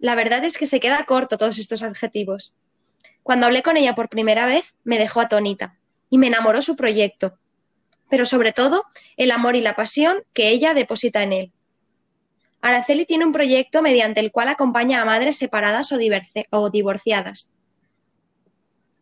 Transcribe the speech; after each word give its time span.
La 0.00 0.14
verdad 0.14 0.42
es 0.44 0.56
que 0.56 0.64
se 0.64 0.80
queda 0.80 1.04
corto 1.04 1.36
todos 1.36 1.58
estos 1.58 1.82
adjetivos. 1.82 2.56
Cuando 3.22 3.44
hablé 3.44 3.62
con 3.62 3.76
ella 3.76 3.94
por 3.94 4.08
primera 4.08 4.46
vez, 4.46 4.74
me 4.82 4.98
dejó 4.98 5.20
atónita 5.20 5.78
y 6.08 6.16
me 6.16 6.28
enamoró 6.28 6.62
su 6.62 6.74
proyecto, 6.74 7.38
pero 8.08 8.24
sobre 8.24 8.52
todo 8.52 8.86
el 9.18 9.30
amor 9.30 9.56
y 9.56 9.60
la 9.60 9.76
pasión 9.76 10.22
que 10.32 10.48
ella 10.48 10.72
deposita 10.72 11.22
en 11.22 11.32
él. 11.34 11.52
Araceli 12.62 13.04
tiene 13.04 13.26
un 13.26 13.32
proyecto 13.32 13.82
mediante 13.82 14.20
el 14.20 14.32
cual 14.32 14.48
acompaña 14.48 15.02
a 15.02 15.04
madres 15.04 15.36
separadas 15.36 15.92
o, 15.92 15.98
o 16.50 16.70
divorciadas. 16.70 17.52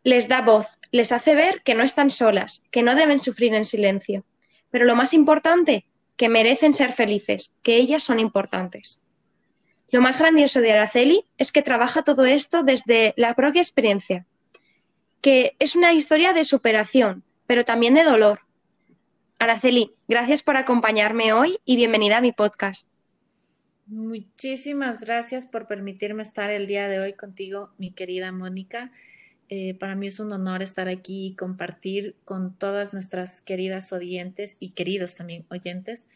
Les 0.03 0.27
da 0.27 0.43
voz, 0.43 0.67
les 0.91 1.13
hace 1.13 1.37
ver 1.37 1.63
que 1.63 1.75
no 1.75 1.85
están 1.85 2.11
solas, 2.11 2.65
que 2.73 2.83
no 2.83 2.97
deben 2.97 3.21
sufrir 3.21 3.55
en 3.55 3.65
silencio. 3.65 4.25
Pero 4.71 4.85
lo 4.85 4.97
más 4.97 5.15
importante, 5.15 5.87
que 6.17 6.29
merecen 6.29 6.73
ser 6.73 6.93
felices, 6.93 7.55
que 7.63 7.77
ellas 7.77 8.03
son 8.03 8.19
importantes. 8.19 9.01
Lo 9.91 10.03
más 10.03 10.19
grandioso 10.19 10.61
de 10.61 10.73
Araceli 10.73 11.25
es 11.39 11.51
que 11.51 11.63
trabaja 11.63 12.03
todo 12.03 12.27
esto 12.27 12.63
desde 12.63 13.15
la 13.17 13.35
propia 13.35 13.63
experiencia, 13.63 14.27
que 15.23 15.57
es 15.59 15.77
una 15.77 15.95
historia 15.95 16.35
de 16.35 16.45
superación, 16.45 17.25
pero 17.47 17.65
también 17.65 17.95
de 17.95 18.05
dolor. 18.05 18.41
Araceli, 19.39 19.95
gracias 20.07 20.43
por 20.43 20.59
acompañarme 20.59 21.33
hoy 21.33 21.59
y 21.65 21.77
bienvenida 21.77 22.19
a 22.19 22.21
mi 22.21 22.33
podcast. 22.33 22.87
Muchísimas 23.87 25.01
gracias 25.01 25.47
por 25.47 25.67
permitirme 25.67 26.23
estar 26.23 26.51
el 26.51 26.67
día 26.67 26.87
de 26.89 27.01
hoy 27.01 27.15
contigo, 27.15 27.71
mi 27.79 27.91
querida 27.91 28.31
Mónica. 28.31 28.93
Eh, 29.49 29.73
para 29.73 29.95
mí 29.95 30.09
es 30.09 30.21
un 30.21 30.31
honor 30.31 30.63
estar 30.63 30.89
aquí 30.89 31.29
y 31.29 31.35
compartir 31.35 32.15
con 32.27 32.55
todas 32.55 32.93
nuestras 32.93 33.41
queridas 33.41 33.91
oyentes 33.95 34.59
y 34.61 34.71
queridos 34.71 35.15
también 35.15 35.47
oyentes 35.49 36.09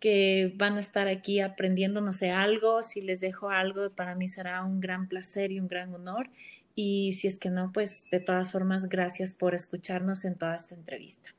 que 0.00 0.52
van 0.56 0.76
a 0.76 0.80
estar 0.80 1.08
aquí 1.08 1.40
aprendiendo, 1.40 2.00
no 2.00 2.12
sé, 2.12 2.30
algo. 2.30 2.82
Si 2.82 3.00
les 3.00 3.20
dejo 3.20 3.50
algo, 3.50 3.90
para 3.90 4.14
mí 4.14 4.28
será 4.28 4.64
un 4.64 4.80
gran 4.80 5.08
placer 5.08 5.50
y 5.52 5.60
un 5.60 5.68
gran 5.68 5.94
honor. 5.94 6.30
Y 6.74 7.12
si 7.12 7.26
es 7.26 7.38
que 7.38 7.50
no, 7.50 7.72
pues 7.72 8.08
de 8.10 8.20
todas 8.20 8.52
formas, 8.52 8.88
gracias 8.88 9.34
por 9.34 9.54
escucharnos 9.54 10.24
en 10.24 10.36
toda 10.36 10.54
esta 10.54 10.74
entrevista. 10.74 11.34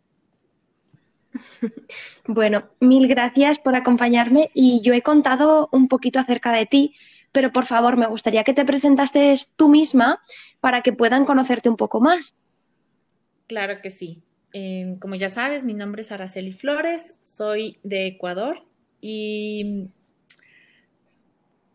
Bueno, 2.27 2.69
mil 2.79 3.07
gracias 3.07 3.57
por 3.59 3.75
acompañarme 3.75 4.51
y 4.53 4.81
yo 4.81 4.93
he 4.93 5.01
contado 5.01 5.69
un 5.71 5.87
poquito 5.87 6.19
acerca 6.19 6.51
de 6.51 6.65
ti, 6.65 6.95
pero 7.31 7.51
por 7.51 7.65
favor 7.65 7.97
me 7.97 8.07
gustaría 8.07 8.43
que 8.43 8.53
te 8.53 8.65
presentases 8.65 9.53
tú 9.55 9.69
misma 9.69 10.21
para 10.59 10.81
que 10.81 10.93
puedan 10.93 11.25
conocerte 11.25 11.69
un 11.69 11.77
poco 11.77 12.01
más. 12.01 12.35
Claro 13.47 13.81
que 13.81 13.89
sí. 13.89 14.21
Eh, 14.53 14.95
como 14.99 15.15
ya 15.15 15.29
sabes, 15.29 15.63
mi 15.63 15.73
nombre 15.73 16.01
es 16.01 16.11
Araceli 16.11 16.53
Flores, 16.53 17.15
soy 17.21 17.77
de 17.83 18.07
Ecuador 18.07 18.63
y 18.99 19.89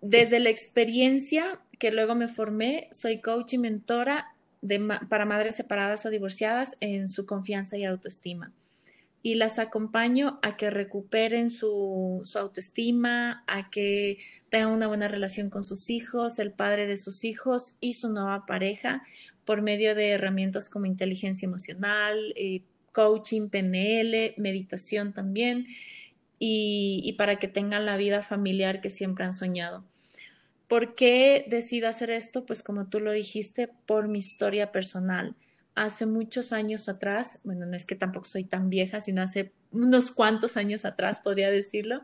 desde 0.01 0.41
la 0.41 0.51
experiencia 0.51 1.61
que 1.79 1.93
luego 1.93 2.15
me 2.15 2.29
formé, 2.29 2.89
soy 2.91 3.21
coach 3.21 3.55
y 3.55 3.59
mentora 3.59 4.35
para 5.09 5.27
madres 5.27 5.57
separadas 5.57 6.05
o 6.07 6.11
divorciadas 6.11 6.77
en 6.81 7.09
su 7.09 7.27
confianza 7.27 7.77
y 7.77 7.85
autoestima. 7.85 8.53
Y 9.23 9.37
las 9.37 9.59
acompaño 9.59 10.39
a 10.43 10.57
que 10.57 10.71
recuperen 10.71 11.51
su, 11.51 12.23
autoestima, 12.35 13.45
a 13.47 13.71
que 13.71 14.19
tengan 14.51 14.73
una 14.73 14.87
buena 14.87 15.09
relación 15.09 15.49
con 15.49 15.65
sus 15.65 15.89
hijos, 15.89 16.39
el 16.39 16.53
padre 16.53 16.87
de 16.87 16.99
sus 16.99 17.25
hijos 17.25 17.77
y 17.81 17.95
su 17.95 18.13
nueva 18.13 18.45
pareja 18.47 19.03
por 19.45 19.63
medio 19.63 19.95
de 19.95 20.11
herramientas 20.11 20.71
como 20.71 20.87
inteligencia 20.87 21.47
emocional, 21.47 22.33
eh, 22.37 22.63
coaching, 22.93 23.49
PNL, 23.49 24.35
meditación 24.37 25.13
también, 25.13 25.67
y, 26.39 27.01
y 27.05 27.13
para 27.15 27.37
que 27.39 27.49
tengan 27.49 27.87
la 27.87 27.97
vida 27.97 28.23
familiar 28.23 28.81
que 28.81 28.91
siempre 28.91 29.25
han 29.25 29.35
soñado. 29.35 29.85
¿Por 30.69 30.95
qué 30.95 31.45
decido 31.49 31.89
hacer 31.89 32.11
esto? 32.11 32.47
Pues 32.47 32.63
como 32.63 32.89
tú 32.89 33.01
lo 33.01 33.13
dijiste, 33.13 33.69
por 33.87 34.09
mi 34.09 34.19
historia 34.19 34.73
personal 34.73 35.37
hace 35.75 36.07
muchos 36.07 36.53
años 36.53 36.89
atrás, 36.89 37.41
bueno, 37.45 37.67
no 37.67 37.77
es 37.77 37.85
que 37.85 37.97
tampoco 37.97 38.27
soy 38.27 38.45
tan 38.45 38.71
vieja, 38.71 39.01
sino 39.01 39.23
hace 39.23 39.53
unos 39.73 40.11
cuantos 40.11 40.57
años 40.57 40.85
atrás, 40.85 41.21
podría 41.21 41.51
decirlo, 41.51 42.03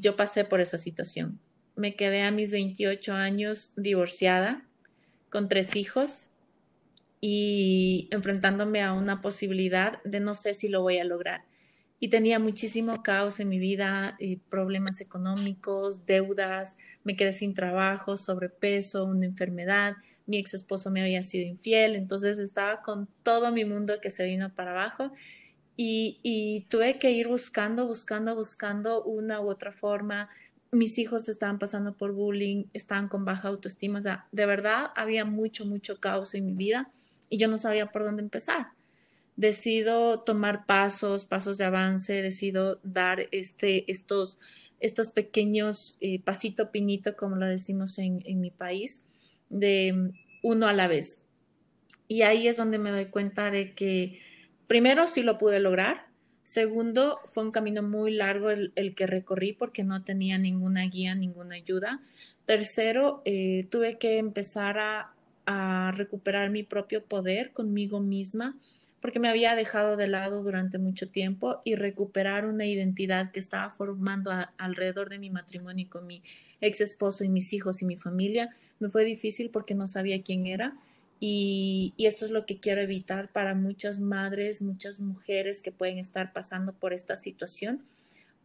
yo 0.00 0.16
pasé 0.16 0.44
por 0.44 0.60
esa 0.60 0.78
situación. 0.78 1.40
Me 1.74 1.94
quedé 1.94 2.22
a 2.22 2.30
mis 2.30 2.52
28 2.52 3.14
años 3.14 3.72
divorciada, 3.76 4.65
con 5.36 5.50
tres 5.50 5.76
hijos 5.76 6.28
y 7.20 8.08
enfrentándome 8.10 8.80
a 8.80 8.94
una 8.94 9.20
posibilidad 9.20 10.02
de 10.02 10.18
no 10.18 10.34
sé 10.34 10.54
si 10.54 10.70
lo 10.70 10.80
voy 10.80 10.96
a 10.96 11.04
lograr. 11.04 11.44
Y 12.00 12.08
tenía 12.08 12.38
muchísimo 12.38 13.02
caos 13.02 13.38
en 13.38 13.50
mi 13.50 13.58
vida, 13.58 14.16
eh, 14.18 14.38
problemas 14.48 15.02
económicos, 15.02 16.06
deudas, 16.06 16.78
me 17.04 17.16
quedé 17.16 17.34
sin 17.34 17.52
trabajo, 17.52 18.16
sobrepeso, 18.16 19.04
una 19.04 19.26
enfermedad, 19.26 19.96
mi 20.24 20.38
ex 20.38 20.54
esposo 20.54 20.90
me 20.90 21.02
había 21.02 21.22
sido 21.22 21.46
infiel, 21.46 21.96
entonces 21.96 22.38
estaba 22.38 22.80
con 22.80 23.06
todo 23.22 23.52
mi 23.52 23.66
mundo 23.66 24.00
que 24.00 24.08
se 24.08 24.24
vino 24.24 24.54
para 24.54 24.70
abajo 24.70 25.12
y, 25.76 26.66
tuve 26.70 26.98
que 26.98 27.10
ir 27.10 27.28
buscando, 27.28 27.86
buscando, 27.86 28.34
buscando 28.34 29.04
una 29.04 29.42
u 29.42 29.50
otra 29.50 29.72
forma. 29.72 30.30
Mis 30.76 30.98
hijos 30.98 31.28
estaban 31.30 31.58
pasando 31.58 31.94
por 31.94 32.12
bullying, 32.12 32.64
estaban 32.74 33.08
con 33.08 33.24
baja 33.24 33.48
autoestima, 33.48 33.98
o 33.98 34.02
sea, 34.02 34.26
de 34.30 34.44
verdad 34.44 34.90
había 34.94 35.24
mucho, 35.24 35.64
mucho 35.64 35.98
caos 36.00 36.34
en 36.34 36.44
mi 36.44 36.52
vida 36.52 36.90
y 37.30 37.38
yo 37.38 37.48
no 37.48 37.56
sabía 37.56 37.90
por 37.90 38.04
dónde 38.04 38.22
empezar. 38.22 38.68
Decido 39.36 40.20
tomar 40.20 40.66
pasos, 40.66 41.24
pasos 41.24 41.56
de 41.56 41.64
avance, 41.64 42.20
decido 42.20 42.78
dar 42.82 43.26
este, 43.32 43.90
estos, 43.90 44.36
estos 44.78 45.08
pequeños 45.08 45.96
eh, 46.02 46.20
pasito 46.20 46.70
pinito, 46.70 47.16
como 47.16 47.36
lo 47.36 47.46
decimos 47.46 47.98
en, 47.98 48.22
en 48.26 48.42
mi 48.42 48.50
país, 48.50 49.02
de 49.48 50.12
uno 50.42 50.66
a 50.66 50.74
la 50.74 50.88
vez. 50.88 51.22
Y 52.06 52.20
ahí 52.20 52.48
es 52.48 52.58
donde 52.58 52.78
me 52.78 52.90
doy 52.90 53.06
cuenta 53.06 53.50
de 53.50 53.72
que, 53.72 54.20
primero, 54.66 55.08
sí 55.08 55.22
lo 55.22 55.38
pude 55.38 55.58
lograr. 55.58 56.05
Segundo, 56.46 57.18
fue 57.24 57.42
un 57.42 57.50
camino 57.50 57.82
muy 57.82 58.12
largo 58.12 58.50
el, 58.50 58.94
que 58.94 59.08
recorrí 59.08 59.52
porque 59.52 59.82
no 59.82 60.04
tenía 60.04 60.38
ninguna 60.38 60.84
guía, 60.84 61.16
ninguna 61.16 61.56
ayuda. 61.56 62.00
Tercero, 62.46 63.20
eh, 63.24 63.66
tuve 63.68 63.98
que 63.98 64.18
empezar 64.18 64.78
a, 64.78 65.12
recuperar 65.96 66.50
mi 66.50 66.62
propio 66.62 67.04
poder 67.04 67.52
conmigo 67.52 68.00
misma 68.00 68.56
porque 69.00 69.20
me 69.20 69.28
había 69.28 69.54
dejado 69.54 69.96
de 69.96 70.08
lado 70.08 70.42
durante 70.42 70.78
mucho 70.78 71.08
tiempo 71.08 71.60
y 71.64 71.76
recuperar 71.76 72.46
una 72.46 72.66
identidad 72.66 73.30
que 73.30 73.38
estaba 73.38 73.70
formando 73.70 74.32
alrededor 74.58 75.08
de 75.08 75.20
mi 75.20 75.30
matrimonio 75.30 75.86
con 75.88 76.06
mi 76.06 76.22
ex 76.60 76.80
esposo 76.80 77.22
y 77.22 77.28
mis 77.28 77.52
hijos 77.52 77.82
y 77.82 77.86
mi 77.86 77.96
familia, 77.96 78.50
me 78.80 78.88
fue 78.88 79.04
difícil 79.04 79.50
porque 79.50 79.74
no 79.74 79.86
sabía 79.86 80.22
quién 80.22 80.46
era. 80.46 80.76
Y, 81.18 81.94
esto 81.98 82.24
es 82.24 82.30
lo 82.30 82.46
que 82.46 82.58
quiero 82.58 82.80
evitar 82.80 83.32
para 83.32 83.54
muchas 83.54 83.98
madres, 83.98 84.60
muchas 84.60 85.00
mujeres 85.00 85.62
que 85.62 85.72
pueden 85.72 85.98
estar 85.98 86.32
pasando 86.32 86.72
por 86.72 86.92
esta 86.92 87.16
situación, 87.16 87.82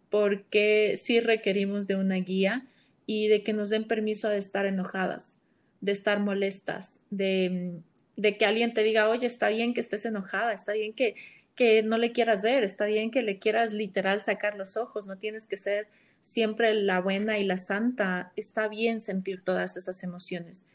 porque 0.09 0.95
sí 0.97 1.19
requerimos 1.19 1.87
de 1.87 1.95
una 1.95 2.15
guía 2.15 2.65
y 3.05 3.27
de 3.27 3.43
que 3.43 3.53
nos 3.53 3.69
den 3.69 3.85
permiso 3.85 4.29
de 4.29 4.37
estar 4.37 4.65
enojadas, 4.65 5.37
de 5.81 5.91
estar 5.91 6.19
molestas, 6.19 7.01
de, 7.09 7.73
de 8.15 8.37
que 8.37 8.45
alguien 8.45 8.73
te 8.73 8.83
diga, 8.83 9.09
oye, 9.09 9.27
está 9.27 9.49
bien 9.49 9.73
que 9.73 9.81
estés 9.81 10.05
enojada, 10.05 10.53
está 10.53 10.73
bien 10.73 10.93
que, 10.93 11.15
que 11.55 11.83
no 11.83 11.97
le 11.97 12.11
quieras 12.11 12.41
ver, 12.41 12.63
está 12.63 12.85
bien 12.85 13.11
que 13.11 13.21
le 13.21 13.39
quieras 13.39 13.73
literal 13.73 14.21
sacar 14.21 14.55
los 14.55 14.77
ojos, 14.77 15.07
no 15.07 15.17
tienes 15.17 15.47
que 15.47 15.57
ser 15.57 15.87
siempre 16.21 16.73
la 16.73 17.01
buena 17.01 17.39
y 17.39 17.43
la 17.43 17.57
santa, 17.57 18.31
está 18.35 18.67
bien 18.67 18.99
sentir 18.99 19.43
todas 19.43 19.75
esas 19.75 20.03
emociones. 20.03 20.65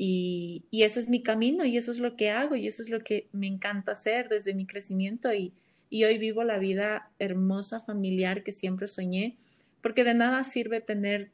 Y, 0.00 0.64
ese 0.70 1.00
es 1.00 1.08
mi 1.08 1.22
camino 1.22 1.64
y 1.64 1.76
eso 1.76 1.90
es 1.90 1.98
lo 1.98 2.16
que 2.16 2.30
hago 2.30 2.54
y 2.54 2.68
eso 2.68 2.82
es 2.82 2.88
lo 2.88 3.00
que 3.00 3.28
me 3.32 3.48
encanta 3.48 3.92
hacer 3.92 4.28
desde 4.28 4.54
mi 4.54 4.64
crecimiento 4.64 5.34
y, 5.34 5.52
y 5.90 6.04
hoy 6.04 6.18
vivo 6.18 6.44
la 6.44 6.58
vida 6.58 7.10
hermosa 7.18 7.80
familiar 7.80 8.44
que 8.44 8.52
siempre 8.52 8.86
soñé, 8.86 9.36
porque 9.82 10.04
de 10.04 10.14
nada 10.14 10.44
sirve 10.44 10.80
tener 10.80 11.30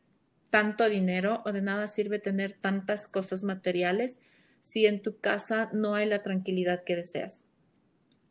tanto 0.49 0.89
dinero 0.89 1.43
o 1.45 1.53
de 1.53 1.61
nada 1.61 1.89
sirve 1.89 2.19
tener 2.19 2.57
tantas 2.59 3.07
cosas 3.07 3.43
materiales 3.43 4.19
si 4.61 4.87
en 4.87 5.03
tu 5.03 5.19
casa 5.19 5.69
no 5.75 5.95
hay 5.95 6.07
la 6.07 6.23
tranquilidad 6.23 6.85
que 6.85 6.97
deseas. 6.97 7.45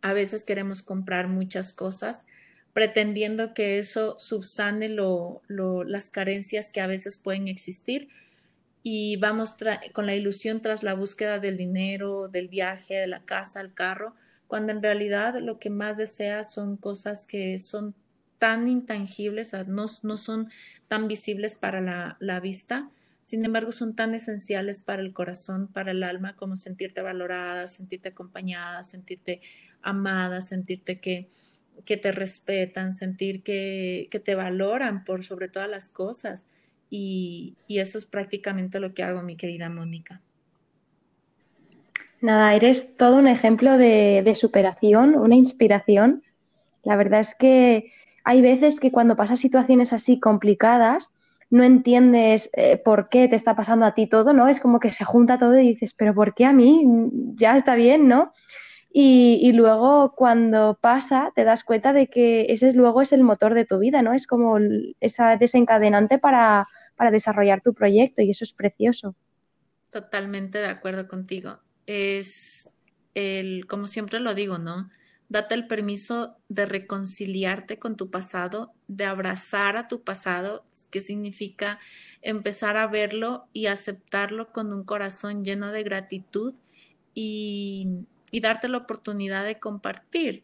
A 0.02 0.14
veces 0.14 0.44
queremos 0.44 0.82
comprar 0.82 1.28
muchas 1.28 1.74
cosas 1.74 2.26
pretendiendo 2.74 3.54
que 3.54 3.78
eso 3.78 4.18
subsane 4.20 4.90
las 4.90 6.10
carencias 6.10 6.72
que 6.72 6.82
a 6.82 6.88
veces 6.88 7.20
pueden 7.20 7.48
existir. 7.48 8.10
Y 8.84 9.16
vamos 9.16 9.56
con 9.94 10.06
la 10.06 10.14
ilusión 10.14 10.62
tras 10.62 10.84
la 10.84 10.94
búsqueda 10.94 11.40
del 11.40 11.56
dinero, 11.56 12.28
del 12.28 12.50
viaje, 12.50 12.96
de 12.96 13.08
la 13.08 13.24
casa, 13.24 13.62
el 13.62 13.74
carro, 13.74 14.14
cuando 14.48 14.74
en 14.74 14.84
realidad 14.84 15.40
lo 15.40 15.58
que 15.58 15.70
más 15.70 15.98
deseas 15.98 16.54
son 16.54 16.76
cosas 16.76 17.26
que 17.26 17.58
son 17.60 17.96
tan 18.40 18.68
intangibles, 18.68 19.54
no, 19.68 19.86
no 20.04 20.18
son 20.18 20.50
tan 20.90 21.08
visibles 21.08 21.56
para 21.56 21.80
la, 21.80 22.18
la 22.20 22.42
vista, 22.42 22.90
sin 23.24 23.46
embargo 23.46 23.72
son 23.72 23.96
tan 23.96 24.14
esenciales 24.14 24.82
para 24.82 25.02
el 25.02 25.14
corazón, 25.14 25.70
para 25.70 25.92
el 25.92 26.04
alma, 26.04 26.36
como 26.36 26.58
sentirte 26.58 27.02
valorada, 27.02 27.68
sentirte 27.68 28.10
acompañada, 28.10 28.84
sentirte 28.84 29.42
amada, 29.82 30.42
sentirte 30.42 31.00
que, 31.00 31.30
que 31.86 31.96
te 31.96 32.12
respetan, 32.12 32.92
sentir 32.94 33.44
que, 33.44 34.10
que 34.12 34.20
te 34.20 34.36
valoran 34.36 35.06
por 35.06 35.24
sobre 35.24 35.48
todas 35.48 35.70
las 35.70 35.90
cosas. 35.90 36.46
Y, 36.90 37.56
eso 37.68 37.98
es 37.98 38.06
prácticamente 38.06 38.80
lo 38.80 38.94
que 38.94 39.04
hago, 39.04 39.22
mi 39.22 39.36
querida 39.36 39.70
Mónica. 39.70 40.22
Nada, 42.22 42.54
eres 42.54 42.96
todo 42.96 43.18
un 43.18 43.28
ejemplo 43.28 43.78
de, 43.78 44.32
superación, 44.36 45.16
una 45.16 45.36
inspiración. 45.36 46.24
La 46.84 46.96
verdad 46.96 47.20
es 47.20 47.36
que 47.36 47.92
hay 48.24 48.42
veces 48.42 48.80
que 48.80 48.92
cuando 48.92 49.16
pasas 49.16 49.40
situaciones 49.40 49.92
así 49.92 50.20
complicadas, 50.20 51.12
no 51.50 51.64
entiendes 51.64 52.50
eh, 52.54 52.78
por 52.78 53.10
qué 53.10 53.28
te 53.28 53.36
está 53.36 53.56
pasando 53.56 53.86
a 53.86 53.94
ti 53.94 54.08
todo, 54.08 54.34
¿no? 54.34 54.48
Es 54.48 54.60
como 54.60 54.80
que 54.80 54.92
se 54.92 55.04
junta 55.04 55.38
todo 55.38 55.60
y 55.60 55.68
dices, 55.68 55.94
pero 55.94 56.14
¿por 56.14 56.34
qué 56.34 56.46
a 56.46 56.54
mí? 56.54 56.84
Ya 57.36 57.56
está 57.56 57.76
bien, 57.76 58.08
¿no? 58.08 58.32
Y, 58.96 59.52
luego 59.54 60.14
cuando 60.16 60.78
pasa 60.80 61.32
te 61.36 61.44
das 61.44 61.64
cuenta 61.64 61.94
de 61.94 62.08
que 62.12 62.46
ese 62.50 62.74
luego 62.74 63.02
es 63.02 63.12
el 63.12 63.24
motor 63.24 63.56
de 63.56 63.66
tu 63.66 63.80
vida, 63.80 64.04
¿no? 64.04 64.14
Es 64.14 64.28
como 64.28 64.60
esa 65.00 65.36
desencadenante 65.36 66.20
para, 66.20 66.68
para 66.96 67.10
desarrollar 67.10 67.62
tu 67.62 67.74
proyecto 67.74 68.22
y 68.22 68.30
eso 68.30 68.44
es 68.44 68.54
precioso. 68.54 69.16
Totalmente 69.90 70.60
de 70.60 70.68
acuerdo 70.68 71.08
contigo. 71.08 71.58
Es 71.88 72.70
el, 73.16 73.66
como 73.66 73.88
siempre 73.88 74.20
lo 74.20 74.36
digo, 74.36 74.60
¿no? 74.60 74.92
Date 75.28 75.56
el 75.56 75.66
permiso 75.66 76.38
de 76.48 76.68
reconciliarte 76.68 77.80
con 77.80 77.98
tu 77.98 78.12
pasado, 78.12 78.74
de 78.88 79.06
abrazar 79.06 79.76
a 79.76 79.88
tu 79.88 80.04
pasado, 80.04 80.66
que 80.92 81.02
significa 81.02 81.80
empezar 82.22 82.78
a 82.78 82.86
verlo 82.86 83.48
y 83.54 83.66
aceptarlo 83.66 84.52
con 84.52 84.72
un 84.72 84.84
corazón 84.84 85.44
lleno 85.44 85.72
de 85.72 85.82
gratitud 85.82 86.54
y, 87.16 88.06
y 88.34 88.42
darte 88.42 88.68
la 88.68 88.80
oportunidad 88.80 89.46
de 89.46 89.60
compartir. 89.60 90.44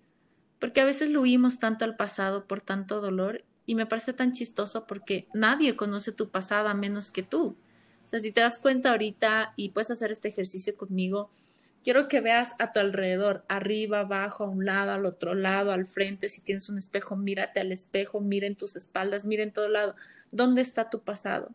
Porque 0.60 0.80
a 0.80 0.86
veces 0.86 1.10
lo 1.10 1.22
huimos 1.22 1.58
tanto 1.58 1.86
al 1.86 1.96
pasado 1.96 2.46
por 2.46 2.62
tanto 2.62 3.02
dolor 3.02 3.44
y 3.66 3.74
me 3.74 3.88
parece 3.88 4.14
tan 4.14 4.32
chistoso 4.32 4.86
porque 4.86 5.28
nadie 5.34 5.76
conoce 5.76 6.12
tu 6.12 6.30
pasado 6.30 6.68
a 6.68 6.76
menos 6.76 7.10
que 7.10 7.24
tú. 7.24 7.58
O 8.04 8.08
sea, 8.08 8.20
si 8.20 8.32
te 8.32 8.42
das 8.42 8.60
cuenta 8.60 8.92
ahorita 8.92 9.54
y 9.56 9.70
puedes 9.70 9.90
hacer 9.90 10.12
este 10.12 10.28
ejercicio 10.28 10.78
conmigo, 10.78 11.32
quiero 11.84 12.08
que 12.08 12.22
veas 12.22 12.54
a 12.60 12.74
tu 12.74 12.80
alrededor, 12.80 13.44
arriba, 13.48 14.02
abajo, 14.02 14.44
a 14.44 14.50
un 14.50 14.66
lado, 14.66 14.92
al 14.92 15.08
otro 15.08 15.34
lado, 15.34 15.72
al 15.72 15.88
frente. 15.88 16.30
Si 16.30 16.42
tienes 16.42 16.70
un 16.70 16.78
espejo, 16.78 17.16
mírate 17.16 17.60
al 17.60 17.72
espejo, 17.72 18.22
miren 18.22 18.56
tus 18.56 18.76
espaldas, 18.76 19.26
miren 19.26 19.52
todo 19.52 19.68
lado. 19.68 19.96
¿Dónde 20.32 20.62
está 20.62 20.92
tu 20.92 21.00
pasado? 21.00 21.50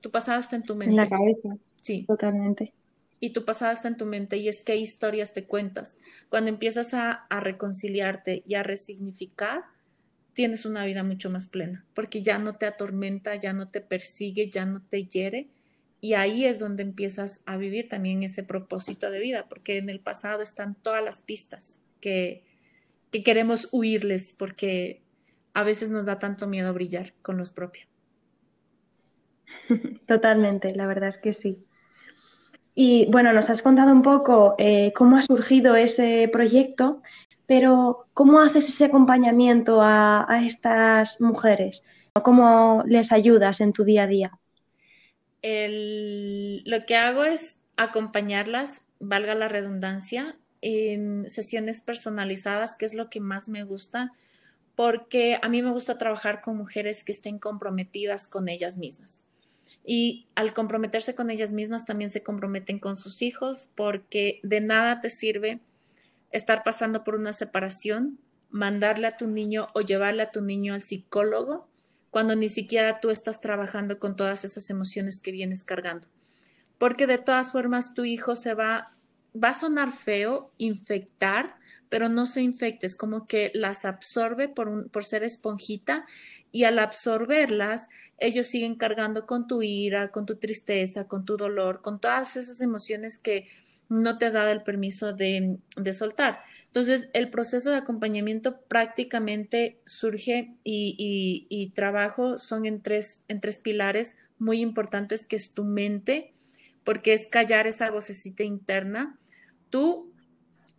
Tu 0.00 0.10
pasado 0.10 0.40
está 0.40 0.56
en 0.56 0.64
tu 0.64 0.74
mente. 0.74 0.90
En 0.90 0.96
la 0.96 1.08
cabeza. 1.08 1.56
Sí. 1.80 2.04
Totalmente. 2.08 2.72
Y 3.24 3.30
tu 3.30 3.46
pasado 3.46 3.72
está 3.72 3.88
en 3.88 3.96
tu 3.96 4.04
mente 4.04 4.36
y 4.36 4.48
es 4.50 4.60
qué 4.60 4.76
historias 4.76 5.32
te 5.32 5.46
cuentas. 5.46 5.96
Cuando 6.28 6.50
empiezas 6.50 6.92
a, 6.92 7.26
reconciliarte 7.30 8.42
y 8.46 8.54
a 8.54 8.62
resignificar, 8.62 9.62
tienes 10.34 10.66
una 10.66 10.84
vida 10.84 11.02
mucho 11.02 11.30
más 11.30 11.46
plena, 11.46 11.86
porque 11.94 12.22
ya 12.22 12.36
no 12.36 12.56
te 12.56 12.66
atormenta, 12.66 13.34
ya 13.36 13.54
no 13.54 13.70
te 13.70 13.80
persigue, 13.80 14.50
ya 14.50 14.66
no 14.66 14.82
te 14.82 15.04
hiere. 15.06 15.48
Y 16.02 16.12
ahí 16.12 16.44
es 16.44 16.58
donde 16.58 16.82
empiezas 16.82 17.40
a 17.46 17.56
vivir 17.56 17.88
también 17.88 18.22
ese 18.22 18.42
propósito 18.42 19.10
de 19.10 19.20
vida, 19.20 19.46
porque 19.48 19.78
en 19.78 19.88
el 19.88 20.00
pasado 20.00 20.42
están 20.42 20.74
todas 20.74 21.02
las 21.02 21.22
pistas 21.22 21.80
que, 22.02 22.44
que 23.10 23.22
queremos 23.22 23.70
huirles, 23.72 24.34
porque 24.38 25.00
a 25.54 25.62
veces 25.62 25.90
nos 25.90 26.04
da 26.04 26.18
tanto 26.18 26.46
miedo 26.46 26.74
brillar 26.74 27.14
con 27.22 27.38
los 27.38 27.52
propios. 27.52 27.88
Totalmente, 30.06 30.74
la 30.74 30.86
verdad 30.86 31.08
es 31.08 31.16
que 31.22 31.32
sí. 31.32 31.64
Y 32.74 33.06
bueno, 33.10 33.32
nos 33.32 33.50
has 33.50 33.62
contado 33.62 33.92
un 33.92 34.02
poco 34.02 34.56
eh, 34.58 34.92
cómo 34.94 35.16
ha 35.16 35.22
surgido 35.22 35.76
ese 35.76 36.28
proyecto, 36.32 37.02
pero, 37.46 38.06
¿cómo 38.14 38.40
haces 38.40 38.68
ese 38.68 38.86
acompañamiento 38.86 39.80
a, 39.82 40.26
estas 40.46 41.20
mujeres? 41.20 41.82
¿Cómo 42.22 42.82
les 42.86 43.12
ayudas 43.12 43.60
en 43.60 43.72
tu 43.72 43.84
día 43.84 44.04
a 44.04 44.06
día? 44.06 44.38
lo 45.46 46.86
que 46.86 46.96
hago 46.96 47.22
es 47.22 47.60
acompañarlas, 47.76 48.86
valga 48.98 49.34
la 49.34 49.46
redundancia, 49.46 50.36
en 50.62 51.28
sesiones 51.28 51.82
personalizadas, 51.82 52.76
que 52.76 52.86
es 52.86 52.94
lo 52.94 53.10
que 53.10 53.20
más 53.20 53.50
me 53.50 53.62
gusta, 53.62 54.12
porque 54.74 55.38
a 55.42 55.50
mí 55.50 55.60
me 55.60 55.70
gusta 55.70 55.98
trabajar 55.98 56.40
con 56.40 56.56
mujeres 56.56 57.04
que 57.04 57.12
estén 57.12 57.38
comprometidas 57.38 58.26
con 58.26 58.48
ellas 58.48 58.78
mismas. 58.78 59.26
Y 59.84 60.26
al 60.34 60.54
comprometerse 60.54 61.14
con 61.14 61.30
ellas 61.30 61.52
mismas, 61.52 61.84
también 61.84 62.10
se 62.10 62.22
comprometen 62.22 62.78
con 62.78 62.96
sus 62.96 63.20
hijos, 63.22 63.68
porque 63.74 64.40
de 64.42 64.60
nada 64.60 65.00
te 65.00 65.10
sirve 65.10 65.60
estar 66.30 66.64
pasando 66.64 67.04
por 67.04 67.14
una 67.14 67.32
separación, 67.32 68.18
mandarle 68.50 69.06
a 69.06 69.16
tu 69.16 69.28
niño 69.28 69.68
o 69.74 69.80
llevarle 69.82 70.22
a 70.22 70.30
tu 70.30 70.40
niño 70.40 70.74
al 70.74 70.82
psicólogo 70.82 71.68
cuando 72.14 72.36
ni 72.36 72.48
siquiera 72.48 73.00
tú 73.00 73.10
estás 73.10 73.40
trabajando 73.40 73.98
con 73.98 74.14
todas 74.14 74.44
esas 74.44 74.70
emociones 74.70 75.18
que 75.18 75.32
vienes 75.32 75.64
cargando. 75.64 76.06
Porque 76.78 77.08
de 77.08 77.18
todas 77.18 77.50
formas 77.50 77.92
tu 77.92 78.04
hijo 78.04 78.36
se 78.36 78.54
va, 78.54 78.92
va 79.34 79.48
a 79.48 79.54
sonar 79.54 79.90
feo, 79.90 80.52
infectar, 80.56 81.56
pero 81.88 82.08
no 82.08 82.26
se 82.26 82.40
infecte, 82.40 82.86
es 82.86 82.94
como 82.94 83.26
que 83.26 83.50
las 83.52 83.84
absorbe 83.84 84.48
por, 84.48 84.68
un, 84.68 84.88
por 84.88 85.04
ser 85.04 85.24
esponjita 85.24 86.06
y 86.52 86.62
al 86.62 86.78
absorberlas, 86.78 87.88
ellos 88.18 88.46
siguen 88.46 88.76
cargando 88.76 89.26
con 89.26 89.46
tu 89.46 89.62
ira, 89.62 90.10
con 90.10 90.26
tu 90.26 90.36
tristeza, 90.36 91.08
con 91.08 91.24
tu 91.24 91.36
dolor, 91.36 91.82
con 91.82 92.00
todas 92.00 92.36
esas 92.36 92.60
emociones 92.60 93.18
que 93.18 93.48
no 93.88 94.18
te 94.18 94.26
has 94.26 94.32
dado 94.32 94.50
el 94.50 94.62
permiso 94.62 95.12
de, 95.12 95.58
soltar. 95.92 96.40
Entonces, 96.66 97.08
el 97.12 97.30
proceso 97.30 97.70
de 97.70 97.76
acompañamiento 97.76 98.60
prácticamente 98.62 99.78
surge 99.86 100.54
y, 100.64 101.72
trabajo 101.74 102.38
son 102.38 102.66
en 102.66 102.82
tres, 102.82 103.24
en 103.28 103.40
tres 103.40 103.58
pilares 103.58 104.16
muy 104.38 104.60
importantes, 104.60 105.26
que 105.26 105.36
es 105.36 105.52
tu 105.52 105.64
mente, 105.64 106.32
porque 106.82 107.12
es 107.12 107.26
callar 107.26 107.66
esa 107.66 107.90
vocecita 107.90 108.42
interna, 108.42 109.18
tu 109.70 110.12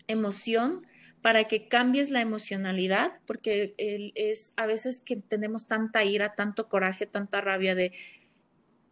emoción, 0.07 0.85
para 1.25 1.45
que 1.45 1.67
cambies 1.67 2.11
la 2.11 2.21
emocionalidad, 2.21 3.13
porque 3.25 3.73
es 4.13 4.53
a 4.57 4.67
veces 4.67 5.01
que 5.03 5.15
tenemos 5.15 5.67
tanta 5.67 6.03
ira, 6.03 6.35
tanto 6.35 6.69
coraje, 6.69 7.07
tanta 7.07 7.41
rabia 7.41 7.73
de 7.73 7.93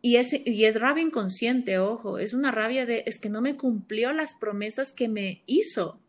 y 0.01 0.15
es, 0.15 0.33
y 0.43 0.65
es 0.65 0.81
rabia 0.81 1.03
inconsciente, 1.03 1.77
ojo, 1.77 2.17
es 2.17 2.33
una 2.33 2.49
rabia 2.49 2.87
de, 2.87 3.03
es 3.05 3.19
que 3.19 3.29
no 3.29 3.39
me 3.41 3.55
cumplió 3.55 4.13
las 4.13 4.33
promesas 4.33 4.93
que 4.93 5.09
me 5.09 5.43
hizo. 5.45 5.99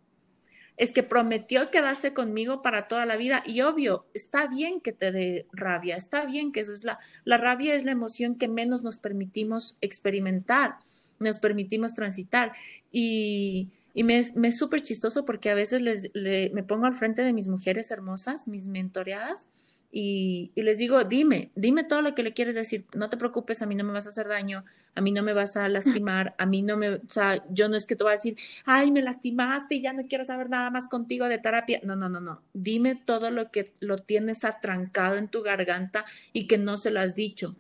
Es 0.79 0.93
que 0.93 1.03
prometió 1.03 1.71
quedarse 1.71 2.15
conmigo 2.15 2.63
para 2.63 2.89
toda 2.89 3.05
la 3.05 3.19
vida 3.19 3.43
y 3.45 3.61
obvio, 3.61 4.07
está 4.15 4.47
bien 4.47 4.81
que 4.81 4.93
te 4.93 5.13
dé 5.13 5.47
rabia, 5.53 5.95
está 5.95 6.25
bien 6.25 6.53
que 6.53 6.61
eso 6.61 6.73
es 6.73 6.85
la, 6.85 6.99
la 7.25 7.37
rabia 7.37 7.75
es 7.75 7.85
la 7.85 7.93
emoción 7.93 8.39
que 8.39 8.49
menos 8.49 8.83
nos 8.83 8.97
permitimos 8.97 9.77
experimentar, 9.83 10.79
nos 11.19 11.39
permitimos 11.39 11.93
transitar 11.93 12.53
y, 12.91 13.69
y 13.95 14.03
me, 14.03 14.19
es 14.19 14.59
súper 14.59 14.83
chistoso 14.83 15.25
porque 15.25 15.51
a 15.51 15.55
veces 15.55 15.81
les, 15.81 16.11
me 16.15 16.63
pongo 16.65 16.87
al 16.87 16.95
frente 16.95 17.23
de 17.23 17.33
mis 17.33 17.49
mujeres 17.49 17.91
hermosas, 17.91 18.49
mis 18.49 18.67
mentoreadas, 18.67 19.47
y, 19.97 20.51
les 20.57 20.79
digo, 20.79 21.05
dime, 21.05 21.53
dime 21.55 21.85
todo 21.85 22.03
lo 22.03 22.17
que 22.17 22.25
le 22.25 22.33
quieres 22.33 22.57
decir, 22.57 22.85
no 22.95 23.09
te 23.11 23.17
preocupes, 23.17 23.63
a 23.63 23.67
mí 23.67 23.77
no 23.77 23.85
me 23.85 23.93
vas 23.93 24.07
a 24.07 24.09
hacer 24.09 24.27
daño, 24.27 24.65
a 24.97 25.01
mí 25.01 25.13
no 25.13 25.23
me 25.23 25.33
vas 25.33 25.57
a 25.57 25.69
lastimar, 25.69 26.35
a 26.37 26.47
mí 26.47 26.63
no 26.63 26.77
me, 26.77 26.97
o 26.97 27.01
sea, 27.09 27.45
yo 27.49 27.69
no 27.69 27.77
es 27.77 27.87
que 27.87 27.95
te 27.95 28.03
voy 28.03 28.11
a 28.11 28.17
decir, 28.17 28.37
ay, 28.65 28.91
me 28.91 29.03
lastimaste 29.03 29.77
y 29.77 29.83
ya 29.83 29.93
no 29.93 30.03
quiero 30.09 30.25
saber 30.25 30.51
nada 30.51 30.69
más 30.71 30.89
contigo 30.89 31.27
de 31.27 31.39
terapia. 31.39 31.79
No, 31.85 31.95
no, 31.95 32.09
no, 32.09 32.19
no. 32.19 32.43
Dime 32.55 32.97
todo 32.97 33.31
lo 33.31 33.53
que 33.53 33.71
lo 33.79 33.99
tienes 33.99 34.45
atrancado 34.45 35.15
en 35.15 35.29
tu 35.29 35.43
garganta 35.43 36.05
y 36.33 36.49
que 36.49 36.59
no 36.59 36.77
se 36.77 36.91
lo 36.91 36.99
has 36.99 37.15
dicho. 37.15 37.55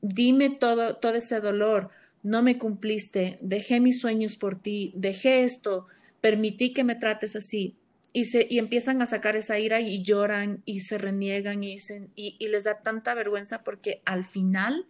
Dime 0.00 0.50
todo, 0.50 0.96
todo 0.96 1.14
ese 1.14 1.38
dolor. 1.38 1.90
No 2.24 2.42
me 2.42 2.58
cumpliste, 2.58 3.38
dejé 3.40 3.78
mis 3.78 4.00
sueños 4.00 4.36
por 4.36 4.60
ti, 4.60 4.92
dejé 4.96 5.44
esto, 5.44 5.86
permití 6.20 6.72
que 6.72 6.82
me 6.82 6.96
trates 6.96 7.36
así 7.36 7.76
y, 8.14 8.26
se, 8.26 8.46
y 8.48 8.60
empiezan 8.60 9.02
a 9.02 9.06
sacar 9.06 9.34
esa 9.34 9.58
ira 9.58 9.80
y 9.80 10.02
lloran 10.02 10.62
y 10.64 10.80
se 10.80 10.98
reniegan 10.98 11.64
y, 11.64 11.76
y, 12.14 12.48
les 12.48 12.62
da 12.64 12.80
tanta 12.80 13.12
vergüenza 13.12 13.64
porque 13.64 14.00
al 14.04 14.22
final 14.22 14.86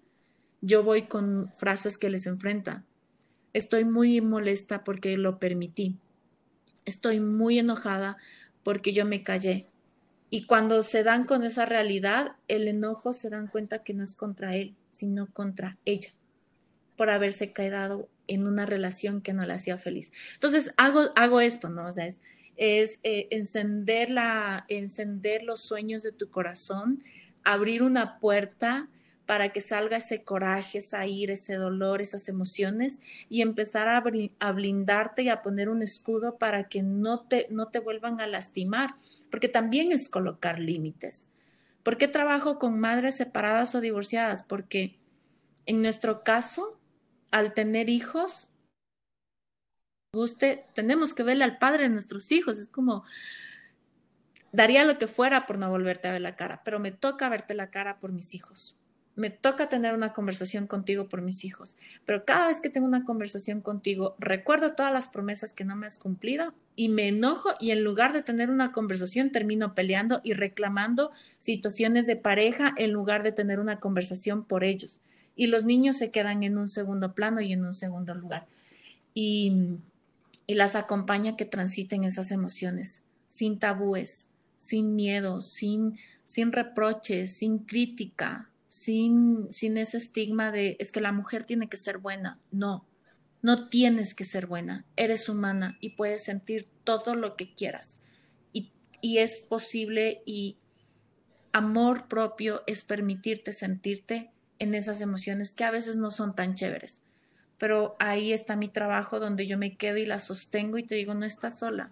yo 0.61 0.85
voy 0.85 1.09
con 1.09 1.51
frases 1.55 1.97
que 1.97 2.11
les 2.11 2.27
enfrenta. 2.27 2.85
Estoy 3.55 3.87
muy 3.87 4.21
molesta 4.21 4.85
porque 4.85 5.17
lo 5.17 5.39
permití. 5.39 5.97
Estoy 6.85 7.19
muy 7.19 7.59
enojada 7.59 8.19
porque 8.63 8.93
yo 8.93 9.07
me 9.07 9.23
callé. 9.23 9.69
Y 10.29 10.45
cuando 10.45 10.83
se 10.83 11.03
dan 11.03 11.25
con 11.25 11.45
esa 11.45 11.65
realidad, 11.65 12.37
el 12.47 12.69
enojo 12.69 13.15
se 13.15 13.31
dan 13.31 13.47
cuenta 13.47 13.83
que 13.83 13.95
no 13.95 14.05
es 14.05 14.17
contra 14.17 14.55
él, 14.55 14.75
sino 14.91 15.33
contra 15.33 15.79
ella, 15.87 16.11
por 16.97 17.11
haberse 17.11 17.53
quedado 17.53 18.09
en 18.27 18.47
una 18.47 18.67
relación 18.67 19.21
que 19.21 19.33
no 19.33 19.45
la 19.47 19.55
hacía 19.55 19.79
feliz. 19.79 20.13
Entonces, 20.35 20.73
hago, 20.77 21.11
hago 21.17 21.41
esto, 21.41 21.69
¿no? 21.69 21.89
Es, 21.89 22.21
es 22.57 23.01
eh, 23.03 23.29
encender, 23.31 24.11
la, 24.11 24.65
encender 24.69 25.43
los 25.43 25.61
sueños 25.61 26.03
de 26.03 26.13
tu 26.13 26.31
corazón, 26.31 27.03
abrir 27.43 27.83
una 27.83 28.19
puerta 28.19 28.89
para 29.27 29.51
que 29.51 29.61
salga 29.61 29.97
ese 29.97 30.23
coraje, 30.23 30.79
esa 30.79 31.07
ira, 31.07 31.33
ese 31.33 31.55
dolor, 31.55 32.03
esas 32.03 32.29
emociones 32.29 33.01
y 33.31 33.41
empezar 33.41 33.89
a, 33.89 34.03
a, 34.39 34.53
blindarte 34.53 35.23
y 35.23 35.29
a 35.31 35.43
poner 35.43 35.69
un 35.71 35.83
escudo 35.83 36.37
para 36.37 36.69
que 36.69 36.83
no 36.83 37.21
te, 37.21 37.47
no 37.51 37.69
te 37.69 37.79
vuelvan 37.79 38.21
a 38.21 38.27
lastimar 38.27 38.97
porque 39.31 39.49
también 39.49 39.93
es 39.93 40.09
colocar 40.09 40.61
límites. 40.61 41.29
¿Por 41.83 41.97
qué 41.97 42.07
trabajo 42.07 42.59
con 42.59 42.79
madres 42.79 43.17
separadas 43.17 43.75
o 43.75 43.81
divorciadas? 43.81 44.43
Porque 44.43 44.97
en 45.67 45.83
nuestro 45.83 46.23
caso, 46.23 46.79
al 47.35 47.53
tener 47.53 47.89
hijos, 47.89 48.47
guste, 50.13 50.67
tenemos 50.73 51.15
que 51.15 51.25
verle 51.25 51.43
al 51.43 51.59
padre 51.59 51.83
de 51.83 51.89
nuestros 51.89 52.31
hijos. 52.31 52.59
Es 52.59 52.69
como, 52.69 53.05
daría 54.53 54.85
lo 54.85 54.99
que 54.99 55.09
fuera 55.09 55.45
por 55.45 55.59
no 55.59 55.69
volverte 55.69 56.07
a 56.07 56.13
ver 56.13 56.21
la 56.21 56.37
cara, 56.37 56.63
pero 56.65 56.79
me 56.79 56.93
toca 56.93 57.29
verte 57.29 57.55
la 57.55 57.71
cara 57.71 57.99
por 57.99 58.13
mis 58.13 58.35
hijos 58.35 58.79
me 59.17 59.31
toca 59.31 59.69
tener 59.69 59.95
una 59.95 60.13
conversación 60.13 60.67
contigo 60.67 61.09
por 61.09 61.23
mis 61.23 61.45
hijos, 61.45 61.77
pero 62.05 62.25
cada 62.25 62.49
vez 62.49 62.61
que 62.61 62.71
tengo 62.71 62.87
una 62.87 63.05
conversación 63.05 63.61
contigo, 63.61 64.17
recuerdo 64.19 64.75
todas 64.75 64.93
las 64.93 65.09
promesas 65.09 65.53
que 65.53 65.65
no 65.65 65.77
me 65.77 65.87
has 65.87 65.99
cumplido 65.99 66.53
y 66.75 66.89
me 66.89 67.09
enojo 67.09 67.51
y 67.61 67.71
en 67.71 67.85
lugar 67.85 68.13
de 68.13 68.23
tener 68.23 68.51
una 68.51 68.73
conversación 68.73 69.31
termino 69.31 69.75
peleando 69.75 70.21
y 70.25 70.35
reclamando 70.35 71.13
situaciones 71.39 72.07
de 72.07 72.17
pareja 72.17 72.75
en 72.77 72.91
lugar 72.93 73.23
de 73.23 73.33
tener 73.33 73.61
una 73.61 73.79
conversación 73.79 74.45
por 74.45 74.65
ellos. 74.65 75.01
Y 75.37 75.49
los 75.49 75.65
niños 75.65 75.97
se 75.97 76.11
quedan 76.11 76.43
en 76.43 76.59
un 76.59 76.69
segundo 76.69 77.15
plano 77.15 77.41
y 77.41 77.53
en 77.53 77.65
un 77.65 77.73
segundo 77.73 78.15
lugar. 78.15 78.47
Y, 79.15 79.79
y 80.47 80.55
las 80.55 80.77
acompaña 80.77 81.37
que 81.37 81.45
transiten 81.45 82.05
esas 82.05 82.31
emociones 82.31 83.03
sin 83.29 83.59
tabúes, 83.59 84.29
sin 84.57 84.95
miedo, 84.95 85.43
sin, 85.43 85.99
sin 86.25 86.53
reproches, 86.53 87.37
sin 87.37 87.59
crítica, 87.59 88.49
sin, 88.69 89.51
sin 89.51 89.77
ese 89.77 89.99
estigma 89.99 90.53
de 90.53 90.77
es 90.79 90.93
que 90.93 91.01
la 91.01 91.11
mujer 91.11 91.45
tiene 91.45 91.69
que 91.69 91.77
ser 91.77 91.99
buena. 91.99 92.39
No, 92.53 92.85
no 93.43 93.69
tienes 93.69 94.15
que 94.15 94.25
ser 94.25 94.47
buena. 94.47 94.85
Eres 94.97 95.29
humana 95.29 95.79
y 95.81 95.91
puedes 95.91 96.25
sentir 96.25 96.69
todo 96.85 97.17
lo 97.17 97.35
que 97.35 97.53
quieras. 97.53 97.99
Y, 98.53 98.71
y 99.01 99.19
es 99.19 99.41
posible 99.41 100.23
y 100.27 100.59
amor 101.53 102.07
propio 102.07 102.63
es 102.67 102.85
permitirte 102.85 103.53
sentirte 103.53 104.31
en 104.59 104.75
esas 104.75 105.01
emociones 105.01 105.53
que 105.53 105.65
a 105.65 105.71
veces 105.71 105.97
no 105.97 106.11
son 106.11 106.35
tan 106.35 106.55
chéveres. 106.55 107.03
Pero 107.59 107.97
ahí 107.99 108.33
está 108.33 108.57
mi 108.57 108.69
trabajo 108.69 109.21
donde 109.21 109.47
yo 109.47 109.59
me 109.59 109.77
quedo 109.77 109.97
y 109.99 110.07
la 110.07 110.19
sostengo 110.19 110.79
y 110.79 110.83
te 110.85 110.95
digo, 110.95 111.15
no 111.15 111.25
estás 111.25 111.59
sola. 111.59 111.91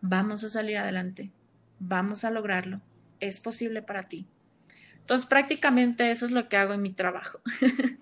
Vamos 0.00 0.44
a 0.44 0.48
salir 0.48 0.76
adelante. 0.76 1.30
Vamos 1.78 2.24
a 2.24 2.30
lograrlo. 2.30 2.80
Es 3.20 3.40
posible 3.40 3.82
para 3.82 4.08
ti. 4.08 4.26
Entonces, 5.00 5.26
prácticamente 5.26 6.10
eso 6.10 6.24
es 6.24 6.32
lo 6.32 6.48
que 6.48 6.56
hago 6.56 6.72
en 6.72 6.82
mi 6.82 6.90
trabajo. 6.90 7.40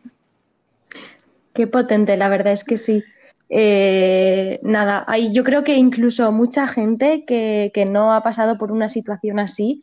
Qué 1.55 1.67
potente, 1.67 2.17
la 2.17 2.29
verdad 2.29 2.53
es 2.53 2.65
que 2.65 2.79
sí. 2.79 3.03
Eh, 3.49 4.61
nada, 4.63 5.05
hay, 5.07 5.35
yo 5.35 5.45
creo 5.45 5.65
que 5.65 5.77
incluso 5.77 6.31
mucha 6.33 6.67
gente 6.67 7.25
que, 7.27 7.71
que, 7.75 7.85
no 7.85 8.15
ha 8.15 8.23
pasado 8.23 8.57
por 8.57 8.73
una 8.73 8.89
situación 8.89 9.39
así, 9.39 9.83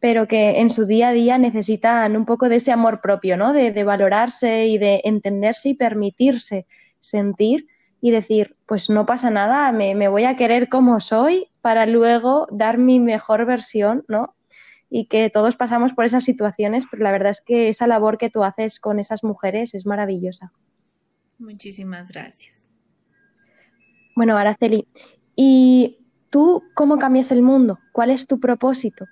pero 0.00 0.26
que 0.26 0.60
en 0.60 0.70
su 0.70 0.86
día 0.86 1.08
a 1.08 1.12
día 1.12 1.38
necesitan 1.38 2.16
un 2.16 2.24
poco 2.24 2.48
de 2.48 2.56
ese 2.56 2.72
amor 2.72 3.00
propio, 3.00 3.36
¿no? 3.36 3.52
De, 3.52 3.70
de 3.70 3.84
valorarse 3.84 4.66
y 4.66 4.78
de 4.78 5.02
entenderse 5.04 5.70
y 5.70 5.74
permitirse 5.74 6.66
sentir 7.00 7.66
y 8.00 8.10
decir, 8.10 8.56
pues 8.66 8.88
no 8.88 9.04
pasa 9.04 9.30
nada, 9.30 9.70
me, 9.72 9.94
me 9.94 10.08
voy 10.08 10.24
a 10.24 10.36
querer 10.36 10.68
como 10.68 11.00
soy 11.00 11.48
para 11.60 11.84
luego 11.86 12.46
dar 12.50 12.78
mi 12.78 12.98
mejor 12.98 13.44
versión, 13.44 14.04
¿no? 14.08 14.34
y 14.90 15.06
que 15.06 15.30
todos 15.30 15.54
pasamos 15.54 15.92
por 15.92 16.04
esas 16.04 16.24
situaciones, 16.24 16.84
pero 16.90 17.04
la 17.04 17.12
verdad 17.12 17.30
es 17.30 17.40
que 17.40 17.68
esa 17.68 17.86
labor 17.86 18.18
que 18.18 18.28
tú 18.28 18.42
haces 18.42 18.80
con 18.80 18.98
esas 18.98 19.22
mujeres 19.22 19.72
es 19.72 19.86
maravillosa. 19.86 20.52
Muchísimas 21.38 22.10
gracias. 22.10 22.70
Bueno, 24.16 24.36
Araceli, 24.36 24.88
¿y 25.36 25.98
tú 26.28 26.64
cómo 26.74 26.98
cambias 26.98 27.30
el 27.30 27.40
mundo? 27.40 27.78
¿Cuál 27.92 28.10
es 28.10 28.26
tu 28.26 28.40
propósito? 28.40 29.06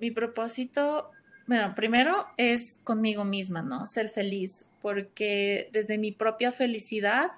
Mi 0.00 0.10
propósito, 0.10 1.10
bueno, 1.46 1.74
primero 1.74 2.26
es 2.38 2.80
conmigo 2.84 3.24
misma, 3.24 3.60
¿no? 3.60 3.86
Ser 3.86 4.08
feliz, 4.08 4.70
porque 4.80 5.68
desde 5.72 5.98
mi 5.98 6.10
propia 6.10 6.52
felicidad 6.52 7.30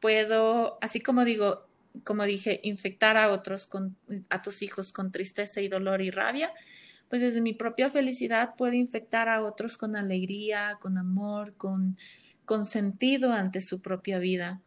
puedo, 0.00 0.78
así 0.80 1.00
como 1.00 1.24
digo, 1.24 1.66
como 2.04 2.24
dije, 2.24 2.60
infectar 2.62 3.16
a 3.16 3.30
otros, 3.32 3.66
con, 3.66 3.96
a 4.28 4.42
tus 4.42 4.62
hijos 4.62 4.92
con 4.92 5.10
tristeza 5.10 5.60
y 5.60 5.68
dolor 5.68 6.02
y 6.02 6.10
rabia, 6.10 6.52
pues 7.08 7.20
desde 7.20 7.40
mi 7.40 7.52
propia 7.52 7.90
felicidad 7.90 8.54
puedo 8.56 8.74
infectar 8.74 9.28
a 9.28 9.42
otros 9.42 9.76
con 9.76 9.96
alegría, 9.96 10.78
con 10.80 10.98
amor, 10.98 11.54
con, 11.54 11.96
con 12.44 12.64
sentido 12.64 13.32
ante 13.32 13.60
su 13.60 13.80
propia 13.80 14.18
vida. 14.18 14.60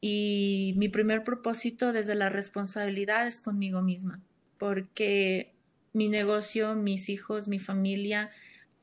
Y 0.00 0.74
mi 0.78 0.88
primer 0.88 1.22
propósito 1.22 1.92
desde 1.92 2.16
la 2.16 2.28
responsabilidad 2.28 3.26
es 3.26 3.40
conmigo 3.40 3.82
misma, 3.82 4.20
porque 4.58 5.52
mi 5.92 6.08
negocio, 6.08 6.74
mis 6.74 7.08
hijos, 7.08 7.48
mi 7.48 7.58
familia, 7.58 8.30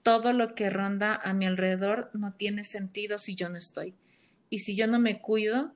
todo 0.04 0.34
lo 0.34 0.56
que 0.56 0.70
ronda 0.70 1.16
a 1.16 1.34
mi 1.34 1.46
alrededor 1.46 2.10
no 2.14 2.34
tiene 2.34 2.64
sentido 2.64 3.18
si 3.18 3.36
yo 3.36 3.50
no 3.50 3.58
estoy. 3.58 3.96
Y 4.50 4.60
si 4.60 4.76
yo 4.76 4.88
no 4.88 5.00
me 5.00 5.22
cuido, 5.22 5.74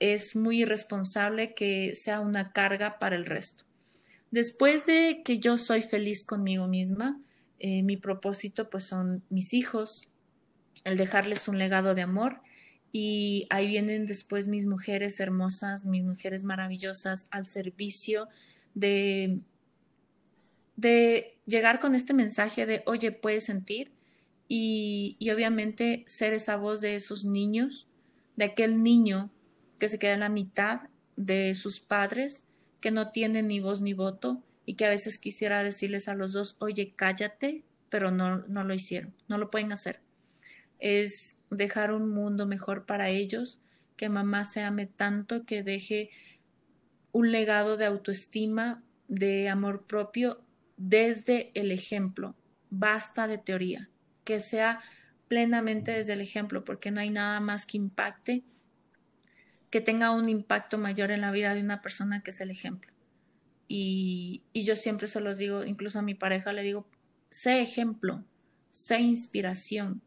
es 0.00 0.36
muy 0.36 0.62
irresponsable 0.62 1.54
que 1.54 1.94
sea 1.94 2.20
una 2.20 2.52
carga 2.52 2.98
para 2.98 3.16
el 3.16 3.26
resto. 3.26 3.64
Después 4.30 4.86
de 4.86 5.22
que 5.24 5.38
yo 5.38 5.56
soy 5.56 5.82
feliz 5.82 6.24
conmigo 6.24 6.66
misma, 6.66 7.20
eh, 7.58 7.82
mi 7.82 7.96
propósito 7.96 8.70
pues 8.70 8.84
son 8.84 9.22
mis 9.30 9.52
hijos, 9.54 10.08
el 10.84 10.96
dejarles 10.96 11.48
un 11.48 11.58
legado 11.58 11.94
de 11.94 12.02
amor 12.02 12.40
y 12.92 13.46
ahí 13.50 13.66
vienen 13.66 14.06
después 14.06 14.48
mis 14.48 14.66
mujeres 14.66 15.18
hermosas, 15.20 15.84
mis 15.84 16.04
mujeres 16.04 16.44
maravillosas 16.44 17.26
al 17.30 17.46
servicio 17.46 18.28
de, 18.74 19.40
de 20.78 21.40
llegar 21.44 21.80
con 21.80 21.96
este 21.96 22.14
mensaje 22.14 22.64
de, 22.64 22.84
oye, 22.86 23.10
puedes 23.10 23.46
sentir 23.46 23.90
y, 24.46 25.16
y 25.18 25.30
obviamente 25.30 26.04
ser 26.06 26.32
esa 26.34 26.56
voz 26.56 26.80
de 26.80 26.94
esos 26.94 27.24
niños, 27.24 27.88
de 28.36 28.44
aquel 28.44 28.84
niño 28.84 29.28
que 29.80 29.88
se 29.88 29.98
queda 29.98 30.12
en 30.12 30.20
la 30.20 30.28
mitad 30.28 30.82
de 31.16 31.56
sus 31.56 31.80
padres, 31.80 32.46
que 32.80 32.92
no 32.92 33.10
tienen 33.10 33.48
ni 33.48 33.58
voz 33.58 33.80
ni 33.80 33.92
voto 33.92 34.40
y 34.66 34.74
que 34.74 34.86
a 34.86 34.90
veces 34.90 35.18
quisiera 35.18 35.64
decirles 35.64 36.06
a 36.06 36.14
los 36.14 36.32
dos, 36.32 36.54
oye, 36.60 36.92
cállate, 36.94 37.64
pero 37.88 38.12
no, 38.12 38.46
no 38.46 38.62
lo 38.62 38.72
hicieron, 38.72 39.12
no 39.26 39.36
lo 39.36 39.50
pueden 39.50 39.72
hacer. 39.72 40.00
Es 40.78 41.38
dejar 41.50 41.92
un 41.92 42.08
mundo 42.08 42.46
mejor 42.46 42.86
para 42.86 43.08
ellos, 43.08 43.58
que 43.96 44.08
mamá 44.08 44.44
se 44.44 44.62
ame 44.62 44.86
tanto, 44.86 45.44
que 45.44 45.64
deje 45.64 46.10
un 47.10 47.32
legado 47.32 47.76
de 47.76 47.86
autoestima, 47.86 48.80
de 49.08 49.48
amor 49.48 49.82
propio 49.86 50.38
desde 50.78 51.50
el 51.54 51.70
ejemplo. 51.70 52.34
Basta 52.70 53.26
de 53.26 53.36
teoría, 53.36 53.90
que 54.24 54.40
sea 54.40 54.80
plenamente 55.28 55.92
desde 55.92 56.14
el 56.14 56.22
ejemplo, 56.22 56.64
porque 56.64 56.90
no 56.90 57.00
hay 57.00 57.10
nada 57.10 57.40
más 57.40 57.66
que 57.66 57.76
impacte 57.76 58.44
que 59.70 59.80
tenga 59.82 60.10
un 60.12 60.28
impacto 60.28 60.78
mayor 60.78 61.10
en 61.10 61.20
la 61.20 61.30
vida 61.30 61.54
de 61.54 61.60
una 61.60 61.82
persona 61.82 62.22
que 62.22 62.30
es 62.30 62.40
el 62.40 62.50
ejemplo. 62.50 62.90
Y, 63.68 64.42
yo 64.54 64.76
siempre 64.76 65.08
se 65.08 65.20
los 65.20 65.36
digo, 65.36 65.64
incluso 65.64 65.98
a 65.98 66.02
mi 66.02 66.14
pareja 66.14 66.52
le 66.52 66.62
digo, 66.62 66.86
sé 67.30 67.60
ejemplo, 67.60 68.24
sé 68.70 69.00
inspiración. 69.00 70.00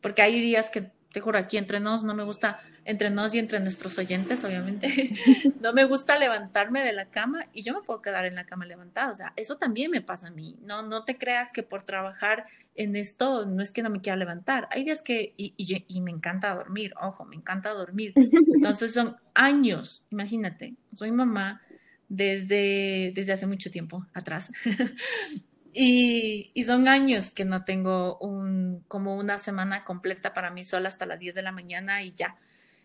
Porque 0.00 0.22
hay 0.22 0.40
días 0.40 0.68
que, 0.68 0.90
te 1.12 1.20
juro, 1.20 1.38
aquí 1.38 1.58
entre 1.58 1.78
nos, 1.78 2.02
no 2.02 2.14
me 2.14 2.24
gusta, 2.24 2.60
entre 2.84 3.10
nos 3.10 3.34
y 3.34 3.38
entre 3.38 3.60
nuestros 3.60 3.98
oyentes, 3.98 4.44
obviamente, 4.44 5.14
no 5.60 5.72
me 5.72 5.84
gusta 5.84 6.18
levantarme 6.18 6.80
de 6.80 6.92
la 6.92 7.06
cama 7.06 7.46
y 7.52 7.62
yo 7.62 7.74
me 7.74 7.82
puedo 7.82 8.02
quedar 8.02 8.24
en 8.24 8.34
la 8.34 8.44
cama 8.44 8.66
levantada. 8.66 9.10
O 9.10 9.14
sea, 9.14 9.32
eso 9.36 9.56
también 9.56 9.90
me 9.90 10.00
pasa 10.00 10.28
a 10.28 10.30
mí. 10.30 10.56
No, 10.62 10.82
no 10.82 11.04
te 11.04 11.18
creas 11.18 11.52
que 11.52 11.62
por 11.62 11.82
trabajar 11.82 12.46
en 12.74 12.96
esto 12.96 13.46
no 13.46 13.62
es 13.62 13.70
que 13.70 13.82
no 13.82 13.90
me 13.90 14.00
quiera 14.00 14.16
levantar. 14.16 14.68
Hay 14.70 14.84
días 14.84 15.02
que, 15.02 15.34
y, 15.36 15.54
y, 15.56 16.00
me 16.00 16.10
encanta 16.10 16.54
dormir, 16.54 16.94
ojo, 17.00 17.24
me 17.24 17.36
encanta 17.36 17.70
dormir. 17.70 18.14
Entonces 18.16 18.94
son 18.94 19.16
años, 19.34 20.06
imagínate, 20.10 20.74
soy 20.94 21.12
mamá 21.12 21.60
desde, 22.08 23.12
desde 23.14 23.32
hace 23.32 23.46
mucho 23.46 23.70
tiempo 23.70 24.06
atrás. 24.14 24.50
y, 25.72 26.50
y, 26.54 26.64
son 26.64 26.88
años 26.88 27.30
que 27.30 27.44
no 27.44 27.64
tengo 27.64 28.18
un, 28.18 28.84
como 28.88 29.16
una 29.16 29.38
semana 29.38 29.84
completa 29.84 30.32
para 30.32 30.50
mí 30.50 30.64
sola 30.64 30.88
hasta 30.88 31.06
las 31.06 31.20
10 31.20 31.34
de 31.34 31.42
la 31.42 31.52
mañana 31.52 32.02
y 32.02 32.12
ya. 32.12 32.36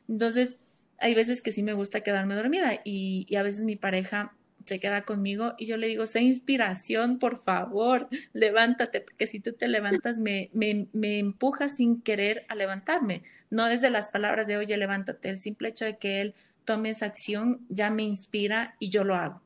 Entonces, 0.08 0.58
hay 1.00 1.14
veces 1.16 1.42
que 1.42 1.52
sí 1.52 1.64
me 1.64 1.74
gusta 1.74 2.02
quedarme 2.02 2.36
dormida 2.36 2.82
y, 2.84 3.26
y 3.30 3.36
a 3.36 3.44
veces 3.44 3.64
mi 3.64 3.76
pareja 3.76 4.34
se 4.66 4.80
queda 4.80 5.04
conmigo 5.04 5.54
y 5.58 5.66
yo 5.66 5.78
le 5.78 5.88
digo, 5.88 6.06
sé 6.06 6.22
inspiración, 6.22 7.20
por 7.20 7.38
favor, 7.38 8.10
levántate, 8.34 9.02
porque 9.02 9.26
si 9.26 9.40
tú 9.40 9.54
te 9.54 9.68
levantas 9.68 10.18
me, 10.18 10.50
me, 10.54 10.88
me 10.94 11.20
empuja 11.20 11.70
sin 11.70 12.02
querer 12.02 12.46
a 12.50 12.56
levantarme. 12.56 13.24
No 13.50 13.66
desde 13.68 13.90
las 13.90 14.10
palabras 14.10 14.46
de, 14.48 14.58
oye, 14.58 14.76
levántate, 14.78 15.30
el 15.30 15.40
simple 15.40 15.70
hecho 15.70 15.86
de 15.86 15.98
que 15.98 16.22
él 16.22 16.36
tome 16.66 16.90
esa 16.90 17.06
acción 17.06 17.66
ya 17.70 17.90
me 17.90 18.04
inspira 18.04 18.76
y 18.78 18.90
yo 18.90 19.06
lo 19.06 19.16
hago. 19.16 19.42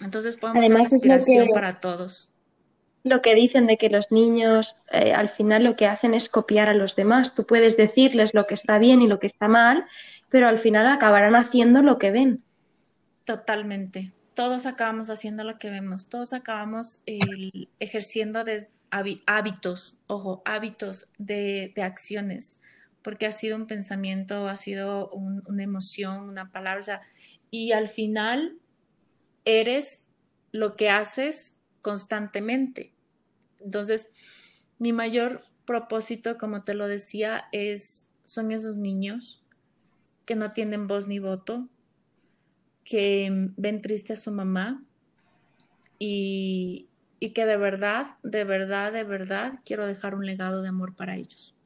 Entonces 0.00 0.36
podemos 0.36 0.64
Además, 0.64 0.92
inspiración 0.92 1.48
para 1.48 1.80
todos. 1.80 2.28
Lo 3.06 3.22
que 3.22 3.36
dicen 3.36 3.68
de 3.68 3.78
que 3.78 3.88
los 3.88 4.10
niños 4.10 4.74
eh, 4.90 5.12
al 5.12 5.28
final 5.28 5.62
lo 5.62 5.76
que 5.76 5.86
hacen 5.86 6.12
es 6.12 6.28
copiar 6.28 6.68
a 6.68 6.74
los 6.74 6.96
demás. 6.96 7.36
Tú 7.36 7.46
puedes 7.46 7.76
decirles 7.76 8.34
lo 8.34 8.48
que 8.48 8.54
está 8.54 8.78
bien 8.78 9.00
y 9.00 9.06
lo 9.06 9.20
que 9.20 9.28
está 9.28 9.46
mal, 9.46 9.84
pero 10.28 10.48
al 10.48 10.58
final 10.58 10.88
acabarán 10.88 11.36
haciendo 11.36 11.82
lo 11.82 11.98
que 11.98 12.10
ven. 12.10 12.42
Totalmente. 13.24 14.12
Todos 14.34 14.66
acabamos 14.66 15.08
haciendo 15.08 15.44
lo 15.44 15.56
que 15.56 15.70
vemos, 15.70 16.08
todos 16.08 16.32
acabamos 16.32 17.00
ejerciendo 17.78 18.42
hábitos, 19.24 19.94
ojo, 20.08 20.42
hábitos 20.44 21.08
de, 21.16 21.72
acciones, 21.76 22.60
porque 23.02 23.26
ha 23.26 23.32
sido 23.32 23.56
un 23.56 23.68
pensamiento, 23.68 24.48
ha 24.48 24.56
sido 24.56 25.10
una 25.10 25.62
emoción, 25.62 26.28
una 26.28 26.50
palabra, 26.50 27.02
y 27.52 27.70
al 27.70 27.86
final 27.86 28.58
eres 29.44 30.12
lo 30.50 30.74
que 30.74 30.90
haces 30.90 31.60
constantemente. 31.80 32.95
Entonces, 33.66 34.12
mi 34.78 34.92
mayor 34.92 35.42
propósito, 35.64 36.38
como 36.38 36.62
te 36.62 36.74
lo 36.74 36.86
decía, 36.86 37.48
es, 37.50 38.08
son 38.24 38.52
esos 38.52 38.76
niños 38.76 39.42
que 40.24 40.36
no 40.36 40.52
tienen 40.52 40.86
voz 40.86 41.08
ni 41.08 41.18
voto, 41.18 41.68
que 42.84 43.28
ven 43.56 43.82
triste 43.82 44.12
a 44.12 44.16
su 44.16 44.30
mamá 44.30 44.84
y, 45.98 46.88
que 47.34 47.44
de 47.44 47.56
verdad, 47.56 48.16
de 48.22 48.44
verdad, 48.44 48.92
de 48.92 49.02
verdad 49.02 49.58
quiero 49.64 49.84
dejar 49.84 50.14
un 50.14 50.24
legado 50.24 50.62
de 50.62 50.68
amor 50.68 50.94
para 50.94 51.16
ellos. 51.16 51.56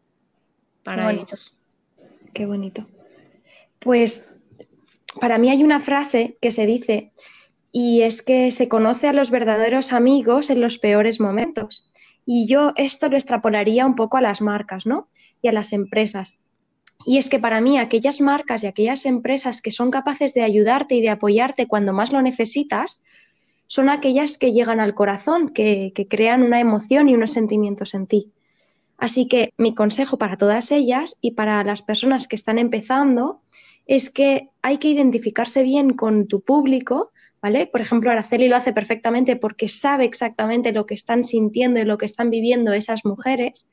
Para 0.83 1.13
ellos. 1.13 1.55
Qué 2.33 2.47
bonito. 2.47 2.89
Pues 3.79 4.33
para 5.21 5.37
mí 5.37 5.51
hay 5.51 5.63
una 5.63 5.81
frase 5.81 6.39
que 6.41 6.51
se 6.51 6.65
dice 6.65 7.13
y 7.73 8.01
es 8.03 8.23
que 8.23 8.53
se 8.53 8.71
conoce 8.71 9.09
a 9.09 9.13
los 9.13 9.31
verdaderos 9.31 9.93
amigos 9.93 10.49
en 10.49 10.63
los 10.63 10.79
peores 10.79 11.21
momentos. 11.21 11.90
Y 12.33 12.47
yo 12.47 12.75
esto 12.77 13.09
lo 13.09 13.17
extrapolaría 13.17 13.85
un 13.85 13.97
poco 13.97 14.17
a 14.17 14.21
las 14.21 14.41
marcas, 14.41 14.87
¿no? 14.87 15.09
Y 15.43 15.49
a 15.49 15.53
las 15.53 15.73
empresas. 15.73 16.39
Y 17.05 17.19
es 17.19 17.29
que 17.29 17.41
para 17.41 17.61
mí 17.61 17.77
aquellas 17.77 18.21
marcas 18.21 18.63
y 18.63 18.69
aquellas 18.69 19.05
empresas 19.05 19.61
que 19.61 19.73
son 19.73 19.91
capaces 19.91 20.33
de 20.33 20.45
ayudarte 20.45 20.95
y 20.95 21.01
de 21.01 21.09
apoyarte 21.09 21.67
cuando 21.67 21.93
más 21.93 22.13
lo 22.13 22.23
necesitas, 22.23 23.03
son 23.67 23.89
aquellas 23.89 24.39
que 24.39 24.53
llegan 24.53 24.79
al 24.79 24.95
corazón, 24.95 25.49
que, 25.49 25.93
crean 26.09 26.45
una 26.45 26.61
emoción 26.61 27.09
y 27.09 27.15
unos 27.15 27.33
sentimientos 27.33 27.95
en 27.95 28.07
ti. 28.07 28.31
Así 28.97 29.27
que 29.27 29.53
mi 29.57 29.75
consejo 29.75 30.17
para 30.17 30.37
todas 30.37 30.71
ellas 30.71 31.17
y 31.21 31.33
para 31.33 31.65
las 31.65 31.83
personas 31.83 32.29
que 32.29 32.37
están 32.37 32.61
empezando 32.61 33.41
es 33.87 34.09
que 34.09 34.51
hay 34.63 34.79
que 34.79 34.87
identificarse 34.87 35.65
bien 35.65 35.95
con 35.95 36.29
tu 36.29 36.43
público, 36.43 37.11
Por 37.41 37.81
ejemplo, 37.81 38.11
Araceli 38.11 38.49
lo 38.49 38.57
hace 38.57 38.73
perfectamente 38.73 39.37
porque 39.37 39.69
sabe 39.69 40.05
exactamente 40.05 40.73
lo 40.73 40.85
que 40.85 40.95
están 40.95 41.25
sintiendo 41.25 41.81
y 41.81 41.85
lo 41.85 41.97
que 41.97 42.05
están 42.05 42.29
viviendo 42.29 42.73
esas 42.75 43.05
mujeres 43.05 43.71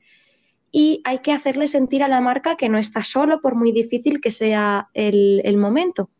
y 0.72 1.02
hay 1.04 1.18
que 1.18 1.32
hacerle 1.32 1.68
sentir 1.68 2.02
a 2.02 2.08
la 2.08 2.20
marca 2.20 2.56
que 2.56 2.68
no 2.68 2.78
está 2.78 3.04
solo 3.04 3.40
por 3.40 3.54
muy 3.54 3.72
difícil 3.72 4.20
que 4.20 4.30
sea 4.30 4.88
el, 4.94 5.56
momento. 5.58 6.10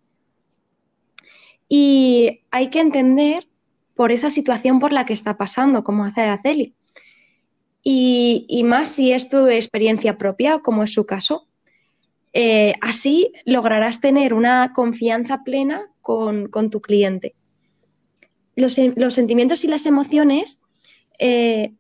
Y 1.69 2.41
hay 2.51 2.69
que 2.69 2.81
entender 2.81 3.47
por 3.95 4.13
esa 4.13 4.31
situación 4.31 4.79
por 4.79 4.93
la 4.93 5.05
que 5.05 5.13
está 5.13 5.37
pasando, 5.37 5.85
como 5.85 6.05
hace 6.05 6.23
Araceli. 6.23 6.75
Y, 7.83 8.47
y 8.49 8.65
más 8.65 8.89
si 8.89 9.13
es 9.13 9.29
tu 9.29 9.47
experiencia 9.47 10.19
propia, 10.19 10.59
como 10.61 10.83
es 10.83 10.93
su 10.93 11.05
caso. 11.05 11.49
Eh, 12.33 12.75
así 12.81 13.33
lograrás 13.45 14.01
tener 14.01 14.35
una 14.35 14.73
confianza 14.75 15.43
plena 15.45 15.91
con, 16.01 16.71
tu 16.71 16.81
cliente. 16.81 17.35
Los, 18.59 18.75
sentimientos 19.15 19.65
y 19.65 19.69
las 19.69 19.87
emociones 19.87 20.61
eh, 21.19 21.73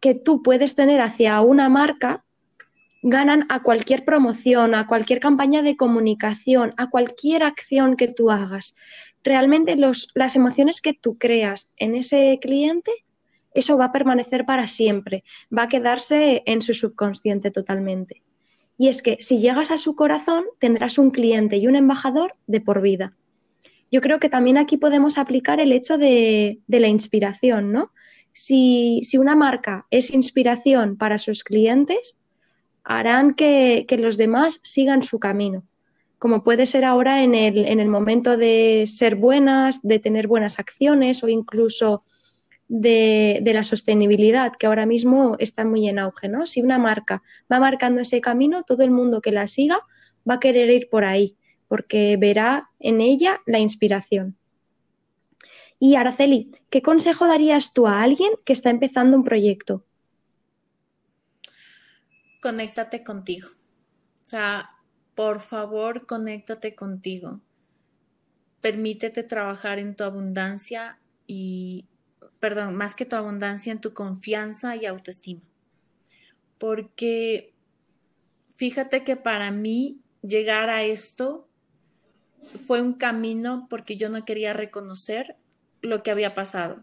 que 0.00 0.14
tú 0.14 0.42
puedes 0.42 0.74
tener 0.74 1.00
hacia 1.00 1.40
una 1.40 1.68
marca 1.68 2.24
ganan 3.02 3.46
a 3.48 3.62
cualquier 3.62 4.04
promoción, 4.04 4.74
a 4.74 4.86
cualquier 4.86 5.20
campaña 5.20 5.62
de 5.62 5.76
comunicación, 5.76 6.74
a 6.76 6.90
cualquier 6.90 7.42
acción 7.42 7.96
que 7.96 8.08
tú 8.08 8.30
hagas. 8.30 8.74
Realmente 9.22 9.76
las 9.76 10.36
emociones 10.36 10.80
que 10.80 10.94
tú 10.94 11.18
creas 11.18 11.72
en 11.76 11.94
ese 11.94 12.38
cliente, 12.40 12.90
eso 13.54 13.78
va 13.78 13.86
a 13.86 13.92
permanecer 13.92 14.44
para 14.44 14.66
siempre, 14.66 15.24
va 15.56 15.64
a 15.64 15.68
quedarse 15.68 16.42
en 16.46 16.62
su 16.62 16.74
subconsciente 16.74 17.50
totalmente. 17.50 18.22
Y 18.78 18.88
es 18.88 19.02
que 19.02 19.18
si 19.20 19.38
llegas 19.38 19.70
a 19.70 19.78
su 19.78 19.96
corazón, 19.96 20.44
tendrás 20.58 20.98
un 20.98 21.10
cliente 21.10 21.56
y 21.56 21.66
un 21.66 21.76
embajador 21.76 22.34
de 22.46 22.60
por 22.60 22.82
vida. 22.82 23.16
Yo 23.90 24.00
creo 24.00 24.18
que 24.18 24.28
también 24.28 24.58
aquí 24.58 24.76
podemos 24.76 25.18
aplicar 25.18 25.60
el 25.60 25.72
hecho 25.72 25.96
de, 25.98 26.60
la 26.68 26.88
inspiración, 26.88 27.72
¿no? 27.72 27.92
si, 28.36 29.00
una 29.18 29.34
marca 29.34 29.86
es 29.90 30.10
inspiración 30.10 30.98
para 30.98 31.16
sus 31.16 31.42
clientes, 31.42 32.18
harán 32.84 33.34
que, 33.34 33.86
los 33.98 34.18
demás 34.18 34.60
sigan 34.62 35.02
su 35.02 35.18
camino, 35.18 35.64
como 36.18 36.44
puede 36.44 36.66
ser 36.66 36.84
ahora 36.84 37.22
en 37.22 37.34
el, 37.34 37.64
en 37.64 37.80
el, 37.80 37.88
momento 37.88 38.36
de 38.36 38.84
ser 38.86 39.16
buenas, 39.16 39.80
de 39.82 39.98
tener 40.00 40.26
buenas 40.28 40.58
acciones 40.58 41.24
o 41.24 41.28
incluso 41.28 42.04
de, 42.68 43.40
de, 43.42 43.54
la 43.54 43.64
sostenibilidad, 43.64 44.52
que 44.58 44.66
ahora 44.66 44.84
mismo 44.84 45.36
está 45.38 45.64
muy 45.64 45.88
en 45.88 45.98
auge. 45.98 46.28
¿no? 46.28 46.46
Si 46.46 46.60
una 46.60 46.78
marca 46.78 47.22
va 47.50 47.58
marcando 47.58 48.02
ese 48.02 48.20
camino, 48.20 48.64
todo 48.64 48.82
el 48.82 48.90
mundo 48.90 49.22
que 49.22 49.32
la 49.32 49.46
siga 49.46 49.80
va 50.28 50.34
a 50.34 50.40
querer 50.40 50.68
ir 50.70 50.88
por 50.90 51.04
ahí, 51.04 51.35
porque 51.68 52.16
verá 52.16 52.70
en 52.78 53.00
ella 53.00 53.40
la 53.46 53.58
inspiración. 53.58 54.36
Y 55.78 55.96
Araceli, 55.96 56.52
¿qué 56.70 56.80
consejo 56.80 57.26
darías 57.26 57.72
tú 57.72 57.86
a 57.86 58.02
alguien 58.02 58.30
que 58.44 58.52
está 58.52 58.70
empezando 58.70 59.16
un 59.16 59.24
proyecto? 59.24 59.84
Conéctate 62.40 63.04
contigo. 63.04 63.48
O 63.48 64.26
sea, 64.28 64.70
por 65.14 65.40
favor, 65.40 66.06
conéctate 66.06 66.74
contigo. 66.74 67.40
Permítete 68.60 69.22
trabajar 69.22 69.78
en 69.78 69.94
tu 69.94 70.04
abundancia 70.04 70.98
y, 71.26 71.86
perdón, 72.40 72.74
más 72.74 72.94
que 72.94 73.04
tu 73.04 73.16
abundancia, 73.16 73.72
en 73.72 73.80
tu 73.80 73.92
confianza 73.92 74.76
y 74.76 74.86
autoestima. 74.86 75.42
Porque 76.58 77.52
fíjate 78.56 79.04
que 79.04 79.16
para 79.16 79.50
mí 79.50 80.00
llegar 80.22 80.70
a 80.70 80.82
esto 80.82 81.48
fue 82.66 82.80
un 82.80 82.94
camino 82.94 83.66
porque 83.68 83.96
yo 83.96 84.08
no 84.08 84.24
quería 84.24 84.52
reconocer 84.52 85.36
lo 85.82 86.02
que 86.02 86.10
había 86.10 86.34
pasado. 86.34 86.82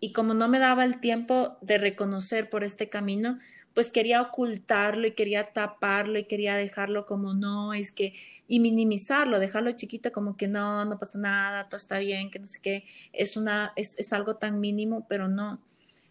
Y 0.00 0.12
como 0.12 0.34
no 0.34 0.48
me 0.48 0.58
daba 0.58 0.84
el 0.84 1.00
tiempo 1.00 1.56
de 1.60 1.78
reconocer 1.78 2.50
por 2.50 2.64
este 2.64 2.88
camino, 2.88 3.38
pues 3.74 3.90
quería 3.90 4.20
ocultarlo 4.20 5.06
y 5.06 5.12
quería 5.12 5.52
taparlo 5.52 6.18
y 6.18 6.24
quería 6.24 6.56
dejarlo 6.56 7.06
como 7.06 7.34
no, 7.34 7.72
es 7.72 7.92
que, 7.92 8.14
y 8.46 8.60
minimizarlo, 8.60 9.38
dejarlo 9.38 9.72
chiquito 9.72 10.12
como 10.12 10.36
que 10.36 10.48
no, 10.48 10.84
no 10.84 10.98
pasa 10.98 11.18
nada, 11.18 11.68
todo 11.68 11.76
está 11.76 11.98
bien, 11.98 12.30
que 12.30 12.38
no 12.38 12.46
sé 12.46 12.58
qué, 12.60 12.84
es 13.12 13.36
una, 13.36 13.72
es, 13.76 13.98
es 13.98 14.12
algo 14.12 14.36
tan 14.36 14.60
mínimo, 14.60 15.06
pero 15.08 15.28
no. 15.28 15.62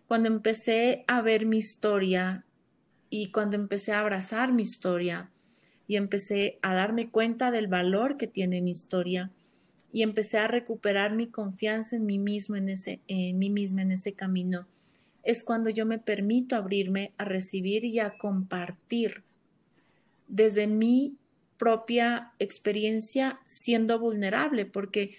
Cuando 0.08 0.28
empecé 0.28 1.06
a 1.08 1.22
ver 1.22 1.46
mi 1.46 1.58
historia 1.58 2.46
y 3.10 3.32
cuando 3.32 3.56
empecé 3.56 3.94
a 3.94 4.00
abrazar 4.00 4.54
mi 4.54 4.64
historia 4.64 5.31
y 5.92 5.98
empecé 5.98 6.58
a 6.62 6.74
darme 6.74 7.10
cuenta 7.10 7.52
del 7.52 7.68
valor 7.68 8.16
que 8.16 8.26
tiene 8.26 8.62
mi 8.62 8.72
historia, 8.72 9.30
y 9.92 10.04
empecé 10.04 10.38
a 10.38 10.48
recuperar 10.48 11.12
mi 11.12 11.28
confianza 11.28 11.98
en 11.98 12.06
mí 12.06 12.18
mismo, 12.18 12.56
en, 12.56 12.70
ese, 12.70 13.02
en 13.10 13.38
mí 13.38 13.50
misma, 13.50 13.82
en 13.82 13.92
ese 13.92 14.14
camino. 14.14 14.68
Es 15.22 15.44
cuando 15.44 15.70
yo 15.70 15.86
me 15.86 16.00
permito 16.00 16.56
abrirme 16.56 17.12
a 17.18 17.26
recibir 17.26 17.84
y 17.84 18.00
a 18.00 18.18
compartir 18.18 19.22
desde 20.30 20.66
mi 20.66 21.18
propia 21.58 22.32
experiencia 22.40 23.42
siendo 23.46 24.00
vulnerable, 24.00 24.66
porque 24.66 25.18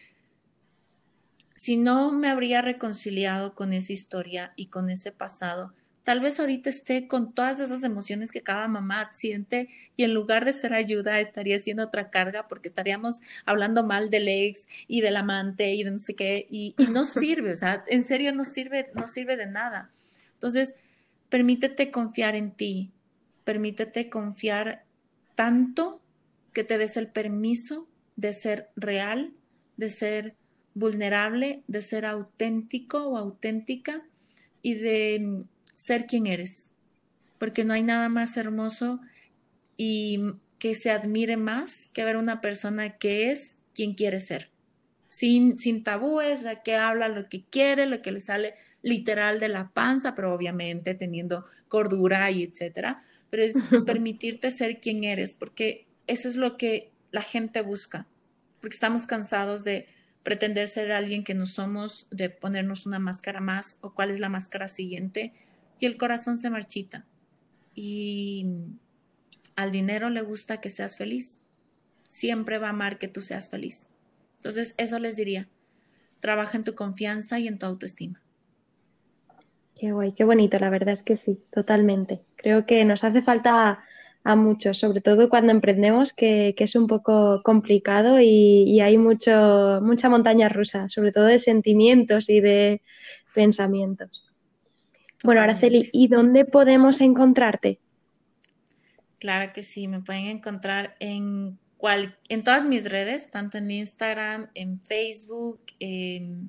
si 1.52 1.76
no 1.76 2.12
me 2.12 2.28
habría 2.28 2.62
reconciliado 2.62 3.54
con 3.54 3.74
esa 3.74 3.92
historia 3.92 4.54
y 4.56 4.68
con 4.68 4.88
ese 4.88 5.12
pasado, 5.12 5.74
Tal 6.04 6.18
vez 6.18 6.40
ahorita 6.40 6.68
esté 6.68 7.06
con 7.06 7.32
todas 7.32 7.60
esas 7.60 7.84
emociones 7.84 8.32
que 8.32 8.42
cada 8.42 8.66
mamá 8.66 9.10
siente 9.12 9.68
y 9.94 10.02
en 10.02 10.14
lugar 10.14 10.44
de 10.44 10.52
ser 10.52 10.74
ayuda 10.74 11.20
estaría 11.20 11.58
siendo 11.60 11.84
otra 11.84 12.10
carga 12.10 12.48
porque 12.48 12.68
estaríamos 12.68 13.20
hablando 13.44 13.84
mal 13.84 14.10
del 14.10 14.26
ex 14.26 14.66
y 14.88 15.00
del 15.00 15.16
amante 15.16 15.74
y 15.74 15.84
de 15.84 15.92
no 15.92 15.98
sé 16.00 16.16
qué 16.16 16.46
y, 16.50 16.74
no 16.90 17.04
sirve, 17.04 17.52
o 17.52 17.56
sea, 17.56 17.84
en 17.86 18.02
serio 18.04 18.34
no 18.34 18.44
sirve, 18.44 18.90
no 18.94 19.06
sirve 19.06 19.36
de 19.36 19.46
nada. 19.46 19.90
Entonces, 20.34 20.74
permítete 21.28 21.92
confiar 21.92 22.34
en 22.34 22.50
ti, 22.50 22.90
permítete 23.44 24.10
confiar 24.10 24.84
tanto 25.36 26.00
que 26.52 26.64
te 26.64 26.78
des 26.78 26.96
el 26.96 27.08
permiso 27.08 27.88
de 28.16 28.32
ser 28.32 28.70
real, 28.74 29.32
de 29.76 29.88
ser 29.88 30.34
vulnerable, 30.74 31.62
de 31.68 31.80
ser 31.80 32.06
auténtico 32.06 33.06
o 33.06 33.16
auténtica 33.16 34.02
y 34.62 34.74
de 34.74 35.44
ser 35.82 36.06
quien 36.06 36.26
eres, 36.26 36.70
porque 37.38 37.64
no 37.64 37.74
hay 37.74 37.82
nada 37.82 38.08
más 38.08 38.36
hermoso 38.36 39.00
y 39.76 40.20
que 40.60 40.76
se 40.76 40.92
admire 40.92 41.36
más 41.36 41.88
que 41.92 42.04
ver 42.04 42.16
una 42.16 42.40
persona 42.40 42.98
que 42.98 43.30
es 43.30 43.58
quien 43.74 43.94
quiere 43.94 44.20
ser, 44.20 44.48
sin, 45.08 45.58
sin 45.58 45.82
tabúes, 45.82 46.46
que 46.64 46.76
habla 46.76 47.08
lo 47.08 47.28
que 47.28 47.42
quiere, 47.42 47.86
lo 47.86 48.00
que 48.00 48.12
le 48.12 48.20
sale 48.20 48.54
literal 48.82 49.40
de 49.40 49.48
la 49.48 49.70
panza, 49.70 50.14
pero 50.14 50.32
obviamente 50.32 50.94
teniendo 50.94 51.46
cordura 51.66 52.30
y 52.30 52.44
etcétera, 52.44 53.02
pero 53.28 53.42
es 53.42 53.56
permitirte 53.86 54.52
ser 54.52 54.80
quien 54.80 55.02
eres, 55.02 55.32
porque 55.32 55.86
eso 56.06 56.28
es 56.28 56.36
lo 56.36 56.56
que 56.56 56.92
la 57.10 57.22
gente 57.22 57.60
busca, 57.60 58.06
porque 58.60 58.74
estamos 58.74 59.04
cansados 59.04 59.64
de 59.64 59.88
pretender 60.22 60.68
ser 60.68 60.92
alguien 60.92 61.24
que 61.24 61.34
no 61.34 61.46
somos, 61.46 62.06
de 62.12 62.30
ponernos 62.30 62.86
una 62.86 63.00
máscara 63.00 63.40
más 63.40 63.78
o 63.80 63.92
cuál 63.92 64.12
es 64.12 64.20
la 64.20 64.28
máscara 64.28 64.68
siguiente 64.68 65.32
y 65.78 65.86
el 65.86 65.96
corazón 65.96 66.38
se 66.38 66.50
marchita. 66.50 67.04
Y 67.74 68.46
al 69.56 69.70
dinero 69.70 70.10
le 70.10 70.22
gusta 70.22 70.60
que 70.60 70.70
seas 70.70 70.96
feliz. 70.96 71.42
Siempre 72.06 72.58
va 72.58 72.68
a 72.68 72.70
amar 72.70 72.98
que 72.98 73.08
tú 73.08 73.20
seas 73.20 73.48
feliz. 73.48 73.88
Entonces, 74.36 74.74
eso 74.76 74.98
les 74.98 75.16
diría. 75.16 75.48
Trabaja 76.20 76.56
en 76.56 76.64
tu 76.64 76.74
confianza 76.74 77.38
y 77.38 77.48
en 77.48 77.58
tu 77.58 77.66
autoestima. 77.66 78.22
Qué 79.74 79.92
guay, 79.92 80.12
qué 80.12 80.24
bonito, 80.24 80.58
la 80.58 80.70
verdad 80.70 80.94
es 80.94 81.02
que 81.02 81.16
sí, 81.16 81.40
totalmente. 81.50 82.20
Creo 82.36 82.66
que 82.66 82.84
nos 82.84 83.02
hace 83.02 83.22
falta 83.22 83.82
a 84.24 84.36
muchos, 84.36 84.78
sobre 84.78 85.00
todo 85.00 85.28
cuando 85.28 85.52
emprendemos, 85.52 86.12
que, 86.12 86.54
es 86.56 86.74
un 86.76 86.86
poco 86.86 87.40
complicado 87.42 88.20
y, 88.20 88.80
hay 88.80 88.98
mucho, 88.98 89.80
mucha 89.82 90.08
montaña 90.08 90.48
rusa, 90.48 90.88
sobre 90.88 91.12
todo 91.12 91.24
de 91.24 91.38
sentimientos 91.38 92.28
y 92.28 92.40
de 92.40 92.82
pensamientos. 93.34 94.31
Bueno, 95.24 95.40
Araceli, 95.40 95.88
¿y 95.92 96.08
dónde 96.08 96.44
podemos 96.44 97.00
encontrarte? 97.00 97.78
Claro 99.18 99.52
que 99.52 99.62
sí, 99.62 99.86
me 99.88 100.00
pueden 100.00 100.26
encontrar 100.26 100.96
en, 100.98 101.58
cual, 101.76 102.16
en 102.28 102.42
todas 102.42 102.64
mis 102.64 102.90
redes, 102.90 103.30
tanto 103.30 103.58
en 103.58 103.70
Instagram, 103.70 104.50
en 104.54 104.80
Facebook 104.80 105.60
y 105.78 106.48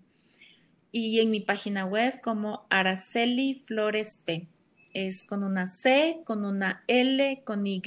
en 0.92 1.32
mi 1.32 1.42
página 1.42 1.86
web 1.86 2.20
como 2.22 2.66
Araceli 2.70 3.56
Flores 3.56 4.24
P 4.26 4.48
es 4.94 5.24
con 5.24 5.44
una 5.44 5.68
C, 5.68 6.22
con 6.24 6.46
una 6.46 6.84
L, 6.88 7.42
con 7.44 7.66
Y, 7.66 7.82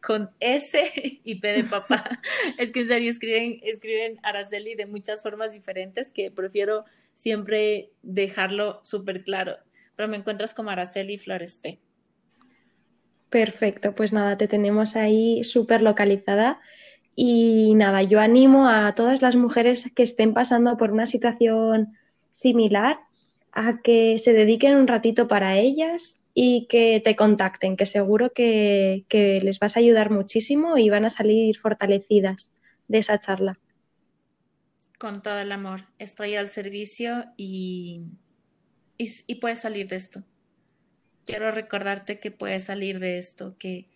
con 0.00 0.30
S 0.40 0.82
y 1.24 1.34
P 1.36 1.48
de 1.48 1.64
papá. 1.64 2.04
es 2.58 2.72
que 2.72 2.80
en 2.80 2.88
serio 2.88 3.10
escriben, 3.10 3.60
escriben 3.62 4.18
Araceli 4.22 4.74
de 4.74 4.86
muchas 4.86 5.22
formas 5.22 5.52
diferentes 5.52 6.10
que 6.10 6.30
prefiero 6.30 6.84
siempre 7.14 7.90
dejarlo 8.02 8.80
súper 8.82 9.22
claro. 9.24 9.56
Pero 9.96 10.08
me 10.08 10.16
encuentras 10.16 10.54
como 10.54 10.70
Araceli 10.70 11.18
Flores 11.18 11.58
P. 11.62 11.80
Perfecto, 13.30 13.94
pues 13.94 14.12
nada, 14.12 14.36
te 14.36 14.48
tenemos 14.48 14.96
ahí 14.96 15.42
súper 15.44 15.82
localizada. 15.82 16.60
Y 17.14 17.74
nada, 17.74 18.02
yo 18.02 18.20
animo 18.20 18.68
a 18.68 18.94
todas 18.94 19.22
las 19.22 19.36
mujeres 19.36 19.90
que 19.94 20.02
estén 20.02 20.34
pasando 20.34 20.76
por 20.76 20.92
una 20.92 21.06
situación 21.06 21.96
similar 22.36 22.98
a 23.52 23.82
que 23.82 24.18
se 24.18 24.32
dediquen 24.32 24.76
un 24.76 24.86
ratito 24.86 25.28
para 25.28 25.58
ellas, 25.58 26.22
y 26.34 26.66
que 26.68 27.00
te 27.04 27.14
contacten, 27.16 27.76
que 27.76 27.86
seguro 27.86 28.32
que, 28.32 29.04
les 29.42 29.58
vas 29.58 29.76
a 29.76 29.80
ayudar 29.80 30.10
muchísimo 30.10 30.78
y 30.78 30.88
van 30.88 31.04
a 31.04 31.10
salir 31.10 31.58
fortalecidas 31.58 32.54
de 32.88 32.98
esa 32.98 33.18
charla. 33.18 33.58
Con 34.98 35.22
todo 35.22 35.38
el 35.40 35.52
amor, 35.52 35.82
estoy 35.98 36.36
al 36.36 36.48
servicio 36.48 37.24
y, 37.36 38.04
y, 39.26 39.34
puedes 39.36 39.60
salir 39.60 39.88
de 39.88 39.96
esto. 39.96 40.24
Quiero 41.24 41.50
recordarte 41.50 42.18
que 42.20 42.30
puedes 42.30 42.64
salir 42.64 42.98
de 42.98 43.18
esto, 43.18 43.56
que 43.58 43.88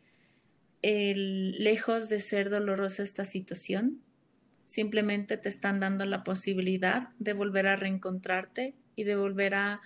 lejos 0.83 2.09
de 2.09 2.21
ser 2.21 2.51
dolorosa 2.51 3.03
esta 3.03 3.25
situación, 3.25 4.03
simplemente 4.67 5.37
te 5.37 5.49
están 5.49 5.81
dando 5.81 6.07
la 6.07 6.23
posibilidad 6.23 7.09
de 7.19 7.33
volver 7.33 7.67
a 7.67 7.77
reencontrarte 7.77 8.75
y 8.95 9.05
de 9.05 9.17
volver 9.17 9.55
a, 9.55 9.81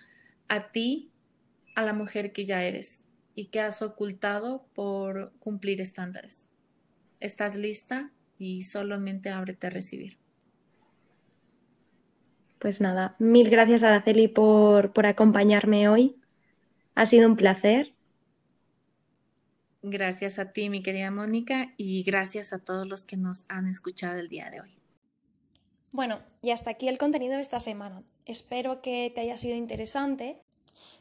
a 0.48 0.70
ti 0.72 1.10
a 1.74 1.82
la 1.82 1.94
mujer 1.94 2.32
que 2.32 2.44
ya 2.44 2.64
eres 2.64 3.06
y 3.34 3.46
que 3.46 3.60
has 3.60 3.80
ocultado 3.80 4.66
por 4.74 5.32
cumplir 5.38 5.80
estándares. 5.80 6.50
Estás 7.20 7.56
lista 7.56 8.10
y 8.38 8.62
solamente 8.62 9.30
ábrete 9.30 9.68
a 9.68 9.70
recibir. 9.70 10.19
Pues 12.60 12.80
nada, 12.82 13.16
mil 13.18 13.48
gracias 13.48 13.82
Araceli 13.82 14.28
por, 14.28 14.92
por 14.92 15.06
acompañarme 15.06 15.88
hoy. 15.88 16.16
Ha 16.94 17.06
sido 17.06 17.26
un 17.26 17.34
placer. 17.34 17.94
Gracias 19.82 20.38
a 20.38 20.52
ti, 20.52 20.68
mi 20.68 20.82
querida 20.82 21.10
Mónica, 21.10 21.72
y 21.78 22.02
gracias 22.02 22.52
a 22.52 22.62
todos 22.62 22.86
los 22.86 23.06
que 23.06 23.16
nos 23.16 23.46
han 23.48 23.66
escuchado 23.66 24.20
el 24.20 24.28
día 24.28 24.50
de 24.50 24.60
hoy. 24.60 24.76
Bueno, 25.90 26.20
y 26.42 26.50
hasta 26.50 26.70
aquí 26.70 26.86
el 26.88 26.98
contenido 26.98 27.36
de 27.36 27.40
esta 27.40 27.60
semana. 27.60 28.02
Espero 28.26 28.82
que 28.82 29.10
te 29.14 29.22
haya 29.22 29.38
sido 29.38 29.56
interesante 29.56 30.42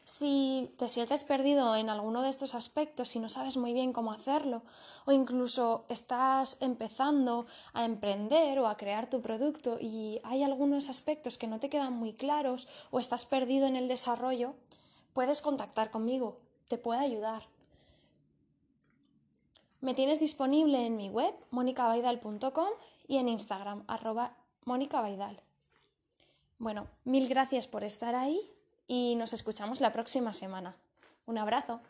si 0.04 0.74
te 0.76 0.88
sientes 0.88 1.24
perdido 1.24 1.76
en 1.76 1.88
alguno 1.88 2.22
de 2.22 2.28
estos 2.28 2.54
aspectos 2.54 3.14
y 3.14 3.20
no 3.20 3.28
sabes 3.28 3.56
muy 3.56 3.72
bien 3.72 3.92
cómo 3.92 4.12
hacerlo, 4.12 4.62
o 5.06 5.12
incluso 5.12 5.84
estás 5.88 6.56
empezando 6.60 7.46
a 7.72 7.84
emprender 7.84 8.58
o 8.58 8.66
a 8.66 8.76
crear 8.76 9.08
tu 9.08 9.20
producto 9.20 9.78
y 9.80 10.20
hay 10.24 10.42
algunos 10.42 10.88
aspectos 10.88 11.38
que 11.38 11.46
no 11.46 11.60
te 11.60 11.68
quedan 11.68 11.92
muy 11.92 12.12
claros 12.12 12.68
o 12.90 13.00
estás 13.00 13.24
perdido 13.24 13.66
en 13.66 13.76
el 13.76 13.88
desarrollo, 13.88 14.54
puedes 15.12 15.42
contactar 15.42 15.90
conmigo, 15.90 16.40
te 16.68 16.78
puedo 16.78 17.00
ayudar. 17.00 17.48
Me 19.80 19.94
tienes 19.94 20.20
disponible 20.20 20.84
en 20.84 20.96
mi 20.96 21.08
web, 21.08 21.34
monicabaidal.com 21.50 22.68
y 23.08 23.16
en 23.16 23.28
Instagram, 23.28 23.84
arroba 23.86 24.36
monicabaidal. 24.64 25.40
Bueno, 26.58 26.88
mil 27.04 27.28
gracias 27.28 27.66
por 27.66 27.84
estar 27.84 28.14
ahí 28.14 28.52
y 28.90 29.14
nos 29.14 29.32
escuchamos 29.32 29.80
la 29.80 29.92
próxima 29.92 30.32
semana. 30.32 30.74
Un 31.24 31.38
abrazo. 31.38 31.80